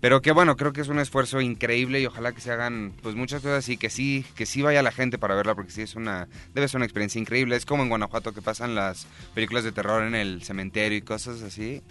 pero 0.00 0.22
que 0.22 0.30
bueno, 0.30 0.56
creo 0.56 0.72
que 0.72 0.80
es 0.80 0.88
un 0.88 0.98
esfuerzo 0.98 1.40
increíble 1.40 2.00
y 2.00 2.06
ojalá 2.06 2.32
que 2.32 2.40
se 2.40 2.52
hagan 2.52 2.92
pues 3.02 3.16
muchas 3.16 3.42
cosas 3.42 3.68
y 3.68 3.76
que 3.76 3.90
sí, 3.90 4.24
que 4.36 4.46
sí 4.46 4.62
vaya 4.62 4.82
la 4.82 4.92
gente 4.92 5.18
para 5.18 5.34
verla 5.34 5.54
porque 5.54 5.72
sí 5.72 5.82
es 5.82 5.96
una 5.96 6.28
debe 6.54 6.68
ser 6.68 6.78
una 6.78 6.84
experiencia 6.84 7.20
increíble. 7.20 7.56
Es 7.56 7.66
como 7.66 7.82
en 7.82 7.88
Guanajuato 7.88 8.32
que 8.32 8.42
pasan 8.42 8.74
las 8.74 9.06
películas 9.34 9.64
de 9.64 9.72
terror 9.72 10.04
en 10.04 10.14
el 10.14 10.42
cementerio 10.42 10.98
y 10.98 11.02
cosas 11.02 11.42
así. 11.42 11.82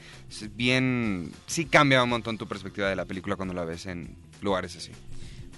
Bien 0.55 1.31
sí 1.47 1.65
cambia 1.65 2.01
un 2.01 2.09
montón 2.09 2.37
tu 2.37 2.47
perspectiva 2.47 2.89
de 2.89 2.95
la 2.95 3.05
película 3.05 3.35
cuando 3.35 3.53
la 3.53 3.65
ves 3.65 3.85
en 3.87 4.15
lugares 4.41 4.75
así. 4.77 4.91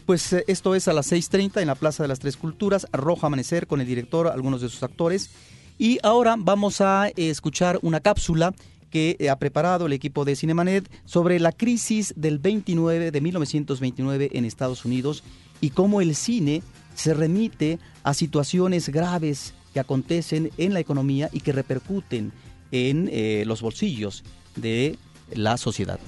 Pues 0.07 0.33
eh, 0.33 0.43
esto 0.47 0.73
es 0.73 0.87
a 0.87 0.93
las 0.93 1.11
6:30 1.11 1.61
en 1.61 1.67
la 1.67 1.75
Plaza 1.75 2.03
de 2.03 2.07
las 2.07 2.19
Tres 2.19 2.35
Culturas, 2.35 2.87
Rojo 2.91 3.27
Amanecer 3.27 3.67
con 3.67 3.79
el 3.79 3.85
director, 3.85 4.27
algunos 4.27 4.61
de 4.61 4.69
sus 4.69 4.81
actores. 4.81 5.29
Y 5.77 5.99
ahora 6.01 6.35
vamos 6.37 6.81
a 6.81 7.09
escuchar 7.15 7.77
una 7.83 7.99
cápsula 7.99 8.53
que 8.89 9.17
ha 9.29 9.37
preparado 9.37 9.85
el 9.85 9.93
equipo 9.93 10.25
de 10.25 10.35
Cinemanet 10.35 10.89
sobre 11.05 11.39
la 11.39 11.51
crisis 11.51 12.13
del 12.15 12.39
29 12.39 13.11
de 13.11 13.21
1929 13.21 14.29
en 14.33 14.45
Estados 14.45 14.85
Unidos 14.85 15.23
y 15.61 15.71
cómo 15.71 16.01
el 16.01 16.15
cine 16.15 16.63
se 16.95 17.13
remite 17.13 17.79
a 18.03 18.13
situaciones 18.13 18.89
graves 18.89 19.53
que 19.73 19.79
acontecen 19.79 20.51
en 20.57 20.73
la 20.73 20.79
economía 20.79 21.29
y 21.31 21.41
que 21.41 21.51
repercuten 21.51 22.31
en 22.71 23.09
eh, 23.11 23.43
los 23.45 23.61
bolsillos 23.61 24.23
de 24.55 24.97
la 25.31 25.57
sociedad. 25.57 25.99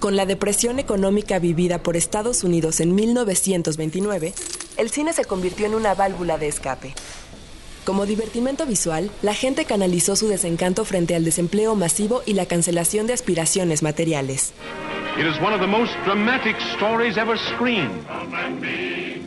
Con 0.00 0.16
la 0.16 0.26
depresión 0.26 0.78
económica 0.78 1.38
vivida 1.38 1.82
por 1.82 1.96
Estados 1.96 2.42
Unidos 2.42 2.80
en 2.80 2.94
1929, 2.94 4.32
el 4.78 4.90
cine 4.90 5.12
se 5.12 5.24
convirtió 5.24 5.66
en 5.66 5.74
una 5.74 5.94
válvula 5.94 6.38
de 6.38 6.48
escape. 6.48 6.94
Como 7.84 8.06
divertimento 8.06 8.66
visual, 8.66 9.10
la 9.22 9.34
gente 9.34 9.64
canalizó 9.64 10.14
su 10.14 10.28
desencanto 10.28 10.84
frente 10.84 11.14
al 11.14 11.24
desempleo 11.24 11.74
masivo 11.74 12.22
y 12.26 12.34
la 12.34 12.46
cancelación 12.46 13.06
de 13.06 13.14
aspiraciones 13.14 13.82
materiales. 13.82 14.52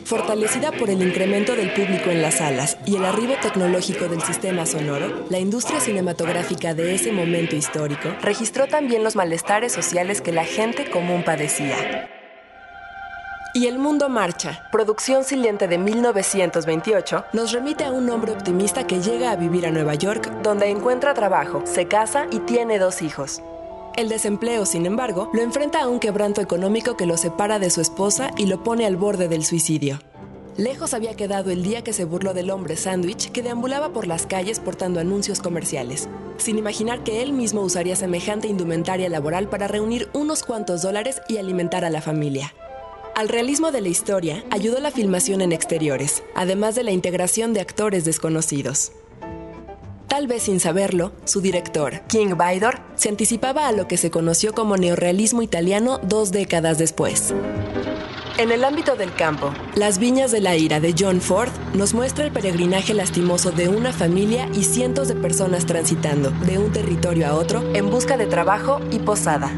Fortalecida 0.04 0.72
por 0.72 0.90
el 0.90 1.02
incremento 1.02 1.56
del 1.56 1.72
público 1.72 2.10
en 2.10 2.22
las 2.22 2.34
salas 2.34 2.78
y 2.86 2.96
el 2.96 3.04
arribo 3.04 3.34
tecnológico 3.40 4.06
del 4.08 4.22
sistema 4.22 4.66
sonoro, 4.66 5.26
la 5.30 5.38
industria 5.38 5.80
cinematográfica 5.80 6.74
de 6.74 6.94
ese 6.94 7.10
momento 7.10 7.56
histórico 7.56 8.10
registró 8.22 8.66
también 8.66 9.02
los 9.02 9.16
malestares 9.16 9.72
sociales 9.72 10.20
que 10.20 10.32
la 10.32 10.44
gente 10.44 10.90
común 10.90 11.22
padecía. 11.24 12.10
Y 13.56 13.68
El 13.68 13.78
Mundo 13.78 14.08
Marcha, 14.08 14.68
producción 14.72 15.22
silente 15.22 15.68
de 15.68 15.78
1928, 15.78 17.26
nos 17.32 17.52
remite 17.52 17.84
a 17.84 17.92
un 17.92 18.10
hombre 18.10 18.32
optimista 18.32 18.84
que 18.84 19.00
llega 19.00 19.30
a 19.30 19.36
vivir 19.36 19.64
a 19.64 19.70
Nueva 19.70 19.94
York, 19.94 20.28
donde 20.42 20.70
encuentra 20.70 21.14
trabajo, 21.14 21.62
se 21.64 21.86
casa 21.86 22.26
y 22.32 22.40
tiene 22.40 22.80
dos 22.80 23.00
hijos. 23.00 23.42
El 23.96 24.08
desempleo, 24.08 24.66
sin 24.66 24.86
embargo, 24.86 25.30
lo 25.32 25.40
enfrenta 25.40 25.80
a 25.80 25.86
un 25.86 26.00
quebranto 26.00 26.40
económico 26.40 26.96
que 26.96 27.06
lo 27.06 27.16
separa 27.16 27.60
de 27.60 27.70
su 27.70 27.80
esposa 27.80 28.32
y 28.36 28.46
lo 28.46 28.64
pone 28.64 28.86
al 28.86 28.96
borde 28.96 29.28
del 29.28 29.44
suicidio. 29.44 30.00
Lejos 30.56 30.92
había 30.92 31.14
quedado 31.14 31.52
el 31.52 31.62
día 31.62 31.84
que 31.84 31.92
se 31.92 32.04
burló 32.04 32.34
del 32.34 32.50
hombre 32.50 32.74
sándwich 32.74 33.30
que 33.30 33.44
deambulaba 33.44 33.90
por 33.90 34.08
las 34.08 34.26
calles 34.26 34.58
portando 34.58 34.98
anuncios 34.98 35.40
comerciales, 35.40 36.08
sin 36.38 36.58
imaginar 36.58 37.04
que 37.04 37.22
él 37.22 37.32
mismo 37.32 37.60
usaría 37.60 37.94
semejante 37.94 38.48
indumentaria 38.48 39.08
laboral 39.08 39.48
para 39.48 39.68
reunir 39.68 40.08
unos 40.12 40.42
cuantos 40.42 40.82
dólares 40.82 41.22
y 41.28 41.36
alimentar 41.36 41.84
a 41.84 41.90
la 41.90 42.00
familia. 42.00 42.52
Al 43.14 43.28
realismo 43.28 43.70
de 43.70 43.80
la 43.80 43.88
historia 43.88 44.44
ayudó 44.50 44.80
la 44.80 44.90
filmación 44.90 45.40
en 45.40 45.52
exteriores, 45.52 46.24
además 46.34 46.74
de 46.74 46.82
la 46.82 46.90
integración 46.90 47.52
de 47.52 47.60
actores 47.60 48.04
desconocidos. 48.04 48.90
Tal 50.08 50.26
vez 50.26 50.42
sin 50.44 50.58
saberlo, 50.58 51.12
su 51.24 51.40
director, 51.40 52.00
King 52.08 52.34
Vidor, 52.36 52.80
se 52.96 53.08
anticipaba 53.08 53.68
a 53.68 53.72
lo 53.72 53.86
que 53.86 53.98
se 53.98 54.10
conoció 54.10 54.52
como 54.52 54.76
neorrealismo 54.76 55.42
italiano 55.42 55.98
dos 56.02 56.32
décadas 56.32 56.78
después. 56.78 57.32
En 58.36 58.50
el 58.50 58.64
ámbito 58.64 58.96
del 58.96 59.14
campo, 59.14 59.54
Las 59.76 59.98
Viñas 59.98 60.32
de 60.32 60.40
la 60.40 60.56
Ira 60.56 60.80
de 60.80 60.92
John 60.98 61.20
Ford 61.20 61.50
nos 61.72 61.94
muestra 61.94 62.24
el 62.24 62.32
peregrinaje 62.32 62.94
lastimoso 62.94 63.52
de 63.52 63.68
una 63.68 63.92
familia 63.92 64.48
y 64.52 64.64
cientos 64.64 65.06
de 65.06 65.14
personas 65.14 65.66
transitando 65.66 66.30
de 66.30 66.58
un 66.58 66.72
territorio 66.72 67.28
a 67.28 67.34
otro 67.34 67.62
en 67.74 67.90
busca 67.90 68.16
de 68.16 68.26
trabajo 68.26 68.80
y 68.90 68.98
posada. 68.98 69.52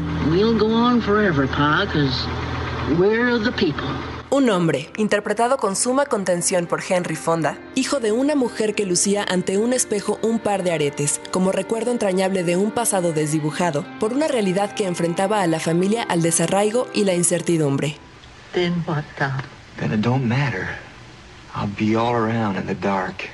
Un 4.29 4.49
hombre, 4.49 4.89
interpretado 4.95 5.57
con 5.57 5.75
suma 5.75 6.05
contención 6.05 6.67
por 6.67 6.81
Henry 6.87 7.17
Fonda, 7.17 7.57
hijo 7.75 7.99
de 7.99 8.13
una 8.13 8.33
mujer 8.33 8.75
que 8.75 8.85
lucía 8.85 9.25
ante 9.27 9.57
un 9.57 9.73
espejo 9.73 10.19
un 10.21 10.39
par 10.39 10.63
de 10.63 10.71
aretes, 10.71 11.19
como 11.31 11.51
recuerdo 11.51 11.91
entrañable 11.91 12.45
de 12.45 12.55
un 12.55 12.71
pasado 12.71 13.11
desdibujado, 13.11 13.85
por 13.99 14.13
una 14.13 14.29
realidad 14.29 14.73
que 14.73 14.87
enfrentaba 14.87 15.41
a 15.41 15.47
la 15.47 15.59
familia 15.59 16.03
al 16.03 16.21
desarraigo 16.21 16.87
y 16.93 17.03
la 17.03 17.13
incertidumbre. 17.13 17.97
Then 18.53 18.81
what? 18.87 19.03
Then 19.77 19.91
it 19.91 19.99
don't 19.99 20.25
matter. 20.25 20.67
I'll 21.53 21.67
be 21.77 21.97
all 21.97 22.15
around 22.15 22.57
in 22.57 22.67
the 22.67 22.75
dark. 22.75 23.29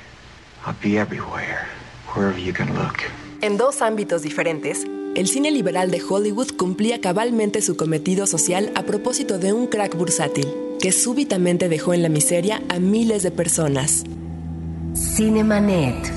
I'll 0.65 0.75
be 0.81 0.97
everywhere, 0.97 1.67
wherever 2.15 2.39
you 2.39 2.53
can 2.53 2.73
look. 2.73 3.03
En 3.41 3.57
dos 3.57 3.83
ámbitos 3.83 4.23
diferentes, 4.23 4.87
el 5.15 5.27
cine 5.27 5.51
liberal 5.51 5.91
de 5.91 6.01
Hollywood 6.01 6.51
cumplía 6.57 6.99
cabalmente 6.99 7.61
su 7.61 7.77
cometido 7.77 8.25
social 8.25 8.71
a 8.73 8.83
propósito 8.83 9.37
de 9.37 9.53
un 9.53 9.67
crack 9.67 9.95
bursátil, 9.95 10.47
que 10.81 10.91
súbitamente 10.91 11.69
dejó 11.69 11.93
en 11.93 12.01
la 12.01 12.09
miseria 12.09 12.63
a 12.69 12.79
miles 12.79 13.21
de 13.21 13.29
personas. 13.29 14.03
Cinemanet. 14.95 16.11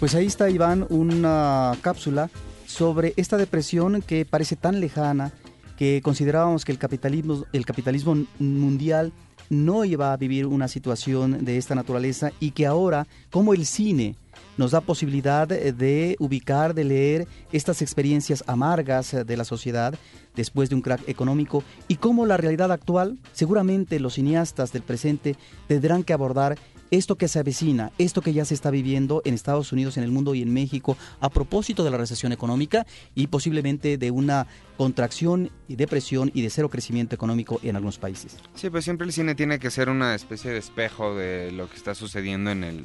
Pues 0.00 0.14
ahí 0.14 0.26
está, 0.26 0.48
Iván, 0.48 0.86
una 0.88 1.76
cápsula 1.82 2.30
sobre 2.66 3.12
esta 3.16 3.36
depresión 3.36 4.00
que 4.00 4.24
parece 4.24 4.56
tan 4.56 4.80
lejana 4.80 5.32
que 5.76 6.00
considerábamos 6.02 6.64
que 6.64 6.72
el 6.72 6.78
capitalismo, 6.78 7.44
el 7.52 7.66
capitalismo 7.66 8.16
mundial 8.38 9.12
no 9.52 9.84
iba 9.84 10.14
a 10.14 10.16
vivir 10.16 10.46
una 10.46 10.66
situación 10.66 11.44
de 11.44 11.58
esta 11.58 11.74
naturaleza 11.74 12.32
y 12.40 12.52
que 12.52 12.64
ahora, 12.64 13.06
como 13.30 13.52
el 13.52 13.66
cine, 13.66 14.16
nos 14.56 14.70
da 14.70 14.80
posibilidad 14.80 15.46
de 15.46 16.16
ubicar, 16.18 16.72
de 16.72 16.84
leer 16.84 17.28
estas 17.52 17.82
experiencias 17.82 18.42
amargas 18.46 19.14
de 19.26 19.36
la 19.36 19.44
sociedad 19.44 19.94
después 20.34 20.70
de 20.70 20.74
un 20.74 20.80
crack 20.80 21.06
económico 21.06 21.62
y 21.86 21.96
cómo 21.96 22.24
la 22.24 22.38
realidad 22.38 22.72
actual, 22.72 23.18
seguramente 23.32 24.00
los 24.00 24.14
cineastas 24.14 24.72
del 24.72 24.82
presente 24.82 25.36
tendrán 25.68 26.02
que 26.02 26.14
abordar 26.14 26.56
esto 26.92 27.16
que 27.16 27.26
se 27.26 27.38
avecina, 27.38 27.90
esto 27.98 28.20
que 28.20 28.34
ya 28.34 28.44
se 28.44 28.52
está 28.52 28.70
viviendo 28.70 29.22
en 29.24 29.32
Estados 29.32 29.72
Unidos, 29.72 29.96
en 29.96 30.04
el 30.04 30.10
mundo 30.10 30.34
y 30.34 30.42
en 30.42 30.52
México 30.52 30.96
a 31.20 31.30
propósito 31.30 31.84
de 31.84 31.90
la 31.90 31.96
recesión 31.96 32.32
económica 32.32 32.86
y 33.14 33.28
posiblemente 33.28 33.96
de 33.96 34.10
una 34.10 34.46
contracción 34.76 35.50
y 35.68 35.76
depresión 35.76 36.30
y 36.34 36.42
de 36.42 36.50
cero 36.50 36.68
crecimiento 36.68 37.14
económico 37.14 37.58
en 37.62 37.76
algunos 37.76 37.98
países. 37.98 38.36
Sí, 38.54 38.68
pues 38.68 38.84
siempre 38.84 39.06
el 39.06 39.12
cine 39.14 39.34
tiene 39.34 39.58
que 39.58 39.70
ser 39.70 39.88
una 39.88 40.14
especie 40.14 40.50
de 40.50 40.58
espejo 40.58 41.14
de 41.16 41.50
lo 41.50 41.68
que 41.70 41.76
está 41.76 41.94
sucediendo 41.94 42.50
en 42.50 42.62
el, 42.62 42.84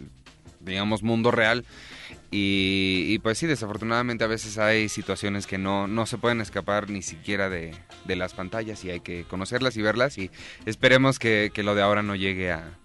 digamos, 0.61 1.03
mundo 1.03 1.29
real. 1.31 1.65
Y, 2.31 3.19
pues 3.19 3.37
sí, 3.37 3.45
desafortunadamente 3.45 4.23
a 4.23 4.27
veces 4.27 4.57
hay 4.57 4.87
situaciones 4.87 5.47
que 5.47 5.57
no, 5.57 5.87
no 5.87 6.05
se 6.05 6.17
pueden 6.17 6.39
escapar 6.39 6.89
ni 6.89 7.01
siquiera 7.01 7.49
de, 7.49 7.75
de 8.05 8.15
las 8.15 8.33
pantallas 8.33 8.85
y 8.85 8.89
hay 8.89 9.01
que 9.01 9.25
conocerlas 9.25 9.75
y 9.75 9.81
verlas 9.81 10.17
y 10.17 10.31
esperemos 10.65 11.19
que, 11.19 11.51
que 11.53 11.63
lo 11.63 11.75
de 11.75 11.81
ahora 11.81 12.03
no 12.03 12.15
llegue 12.15 12.51
a, 12.51 12.77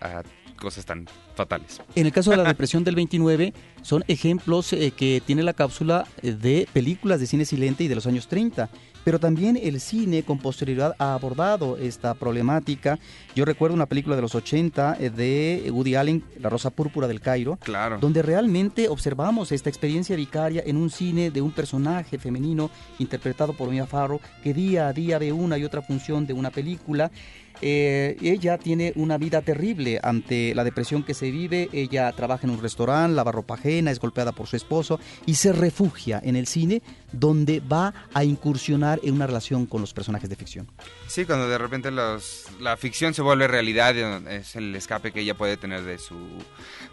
a 0.00 0.22
cosas 0.56 0.84
tan 0.84 1.06
fatales. 1.34 1.80
En 1.94 2.06
el 2.06 2.12
caso 2.12 2.30
de 2.30 2.36
la 2.36 2.44
depresión 2.48 2.84
del 2.84 2.94
29, 2.94 3.52
son 3.82 4.04
ejemplos 4.08 4.72
eh, 4.72 4.92
que 4.96 5.22
tiene 5.24 5.42
la 5.42 5.52
cápsula 5.52 6.06
eh, 6.22 6.32
de 6.32 6.68
películas 6.72 7.20
de 7.20 7.26
cine 7.26 7.44
silente 7.44 7.84
y 7.84 7.88
de 7.88 7.94
los 7.94 8.06
años 8.06 8.28
30 8.28 8.70
pero 9.04 9.18
también 9.18 9.58
el 9.60 9.80
cine 9.80 10.22
con 10.22 10.38
posterioridad 10.38 10.94
ha 10.98 11.14
abordado 11.14 11.76
esta 11.76 12.14
problemática. 12.14 12.98
Yo 13.34 13.44
recuerdo 13.44 13.74
una 13.74 13.86
película 13.86 14.16
de 14.16 14.22
los 14.22 14.34
80 14.34 14.96
eh, 14.98 15.10
de 15.10 15.70
Woody 15.70 15.94
Allen, 15.94 16.24
La 16.40 16.48
Rosa 16.48 16.70
Púrpura 16.70 17.08
del 17.08 17.20
Cairo, 17.20 17.56
claro. 17.56 17.98
donde 17.98 18.22
realmente 18.22 18.88
observamos 18.88 19.52
esta 19.52 19.68
experiencia 19.68 20.16
vicaria 20.16 20.62
en 20.64 20.76
un 20.76 20.90
cine 20.90 21.30
de 21.30 21.42
un 21.42 21.52
personaje 21.52 22.18
femenino 22.18 22.70
interpretado 22.98 23.52
por 23.54 23.70
Mia 23.70 23.86
Farrow 23.86 24.20
que 24.42 24.54
día 24.54 24.88
a 24.88 24.92
día 24.92 25.18
ve 25.18 25.32
una 25.32 25.58
y 25.58 25.64
otra 25.64 25.82
función 25.82 26.26
de 26.26 26.32
una 26.32 26.50
película 26.50 27.10
eh, 27.60 28.16
ella 28.22 28.58
tiene 28.58 28.92
una 28.96 29.18
vida 29.18 29.42
terrible 29.42 30.00
ante 30.02 30.54
la 30.54 30.64
depresión 30.64 31.02
que 31.02 31.14
se 31.14 31.30
vive. 31.30 31.68
Ella 31.72 32.10
trabaja 32.12 32.46
en 32.46 32.50
un 32.50 32.60
restaurante, 32.60 33.14
lava 33.14 33.32
ropa 33.32 33.54
ajena, 33.54 33.90
es 33.90 34.00
golpeada 34.00 34.32
por 34.32 34.46
su 34.46 34.56
esposo 34.56 34.98
y 35.26 35.34
se 35.34 35.52
refugia 35.52 36.20
en 36.24 36.36
el 36.36 36.46
cine 36.46 36.82
donde 37.12 37.60
va 37.60 37.92
a 38.14 38.24
incursionar 38.24 39.00
en 39.02 39.14
una 39.14 39.26
relación 39.26 39.66
con 39.66 39.80
los 39.80 39.92
personajes 39.92 40.28
de 40.30 40.36
ficción. 40.36 40.70
Sí, 41.06 41.24
cuando 41.24 41.48
de 41.48 41.58
repente 41.58 41.90
los, 41.90 42.46
la 42.60 42.76
ficción 42.76 43.14
se 43.14 43.22
vuelve 43.22 43.46
realidad, 43.46 43.96
es 44.28 44.56
el 44.56 44.74
escape 44.74 45.12
que 45.12 45.20
ella 45.20 45.36
puede 45.36 45.56
tener 45.56 45.82
de 45.82 45.98
su 45.98 46.16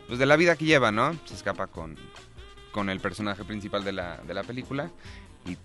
pues 0.08 0.20
de 0.20 0.26
la 0.26 0.36
vida 0.36 0.56
que 0.56 0.66
lleva, 0.66 0.92
¿no? 0.92 1.14
Se 1.26 1.36
escapa 1.36 1.68
con, 1.68 1.96
con 2.72 2.90
el 2.90 3.00
personaje 3.00 3.44
principal 3.44 3.84
de 3.84 3.92
la, 3.92 4.18
de 4.18 4.34
la 4.34 4.44
película 4.44 4.90
y 5.46 5.56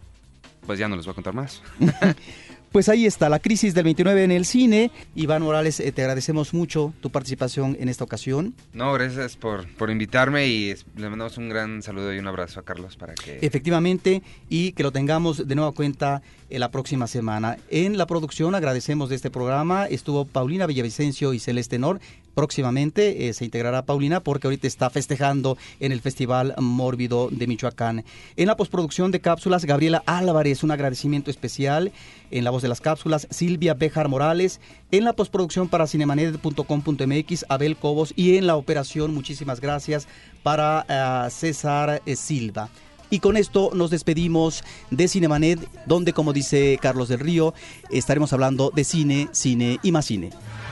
pues 0.66 0.78
ya 0.78 0.88
no 0.88 0.96
les 0.96 1.06
voy 1.06 1.12
a 1.12 1.14
contar 1.14 1.34
más. 1.34 1.62
Pues 2.74 2.88
ahí 2.88 3.06
está, 3.06 3.28
la 3.28 3.38
crisis 3.38 3.72
del 3.72 3.84
29 3.84 4.24
en 4.24 4.32
el 4.32 4.44
cine. 4.44 4.90
Iván 5.14 5.42
Morales, 5.42 5.78
eh, 5.78 5.92
te 5.92 6.02
agradecemos 6.02 6.52
mucho 6.52 6.92
tu 7.00 7.08
participación 7.08 7.76
en 7.78 7.88
esta 7.88 8.02
ocasión. 8.02 8.52
No, 8.72 8.92
gracias 8.94 9.36
por, 9.36 9.68
por 9.74 9.92
invitarme 9.92 10.48
y 10.48 10.74
le 10.96 11.08
mandamos 11.08 11.38
un 11.38 11.48
gran 11.48 11.84
saludo 11.84 12.12
y 12.12 12.18
un 12.18 12.26
abrazo 12.26 12.58
a 12.58 12.64
Carlos 12.64 12.96
para 12.96 13.14
que... 13.14 13.38
Efectivamente, 13.42 14.24
y 14.48 14.72
que 14.72 14.82
lo 14.82 14.90
tengamos 14.90 15.46
de 15.46 15.54
nueva 15.54 15.70
cuenta 15.70 16.20
en 16.50 16.58
la 16.58 16.72
próxima 16.72 17.06
semana. 17.06 17.58
En 17.70 17.96
la 17.96 18.06
producción 18.06 18.56
agradecemos 18.56 19.08
de 19.08 19.14
este 19.14 19.30
programa, 19.30 19.86
estuvo 19.86 20.24
Paulina 20.24 20.66
Villavicencio 20.66 21.32
y 21.32 21.38
Celeste 21.38 21.78
Nor. 21.78 22.00
Próximamente 22.34 23.28
eh, 23.28 23.32
se 23.32 23.44
integrará 23.44 23.86
Paulina 23.86 24.20
porque 24.20 24.46
ahorita 24.46 24.66
está 24.66 24.90
festejando 24.90 25.56
en 25.80 25.92
el 25.92 26.00
Festival 26.00 26.54
Mórbido 26.58 27.28
de 27.30 27.46
Michoacán. 27.46 28.04
En 28.36 28.46
la 28.46 28.56
postproducción 28.56 29.10
de 29.10 29.20
cápsulas, 29.20 29.64
Gabriela 29.64 30.02
Álvarez, 30.06 30.62
un 30.62 30.70
agradecimiento 30.70 31.30
especial. 31.30 31.92
En 32.30 32.44
la 32.44 32.50
voz 32.50 32.62
de 32.62 32.68
las 32.68 32.80
cápsulas, 32.80 33.28
Silvia 33.30 33.74
Bejar 33.74 34.08
Morales. 34.08 34.60
En 34.90 35.04
la 35.04 35.12
postproducción 35.12 35.68
para 35.68 35.86
cinemanet.com.mx, 35.86 37.44
Abel 37.48 37.76
Cobos. 37.76 38.12
Y 38.16 38.36
en 38.36 38.46
la 38.46 38.56
operación, 38.56 39.14
muchísimas 39.14 39.60
gracias 39.60 40.08
para 40.42 40.84
eh, 40.88 41.30
César 41.30 42.02
eh, 42.04 42.16
Silva. 42.16 42.68
Y 43.10 43.20
con 43.20 43.36
esto 43.36 43.70
nos 43.74 43.90
despedimos 43.90 44.64
de 44.90 45.06
Cinemanet, 45.06 45.60
donde, 45.86 46.12
como 46.12 46.32
dice 46.32 46.78
Carlos 46.82 47.08
del 47.08 47.20
Río, 47.20 47.54
estaremos 47.90 48.32
hablando 48.32 48.72
de 48.74 48.82
cine, 48.82 49.28
cine 49.30 49.78
y 49.82 49.92
más 49.92 50.06
cine. 50.06 50.30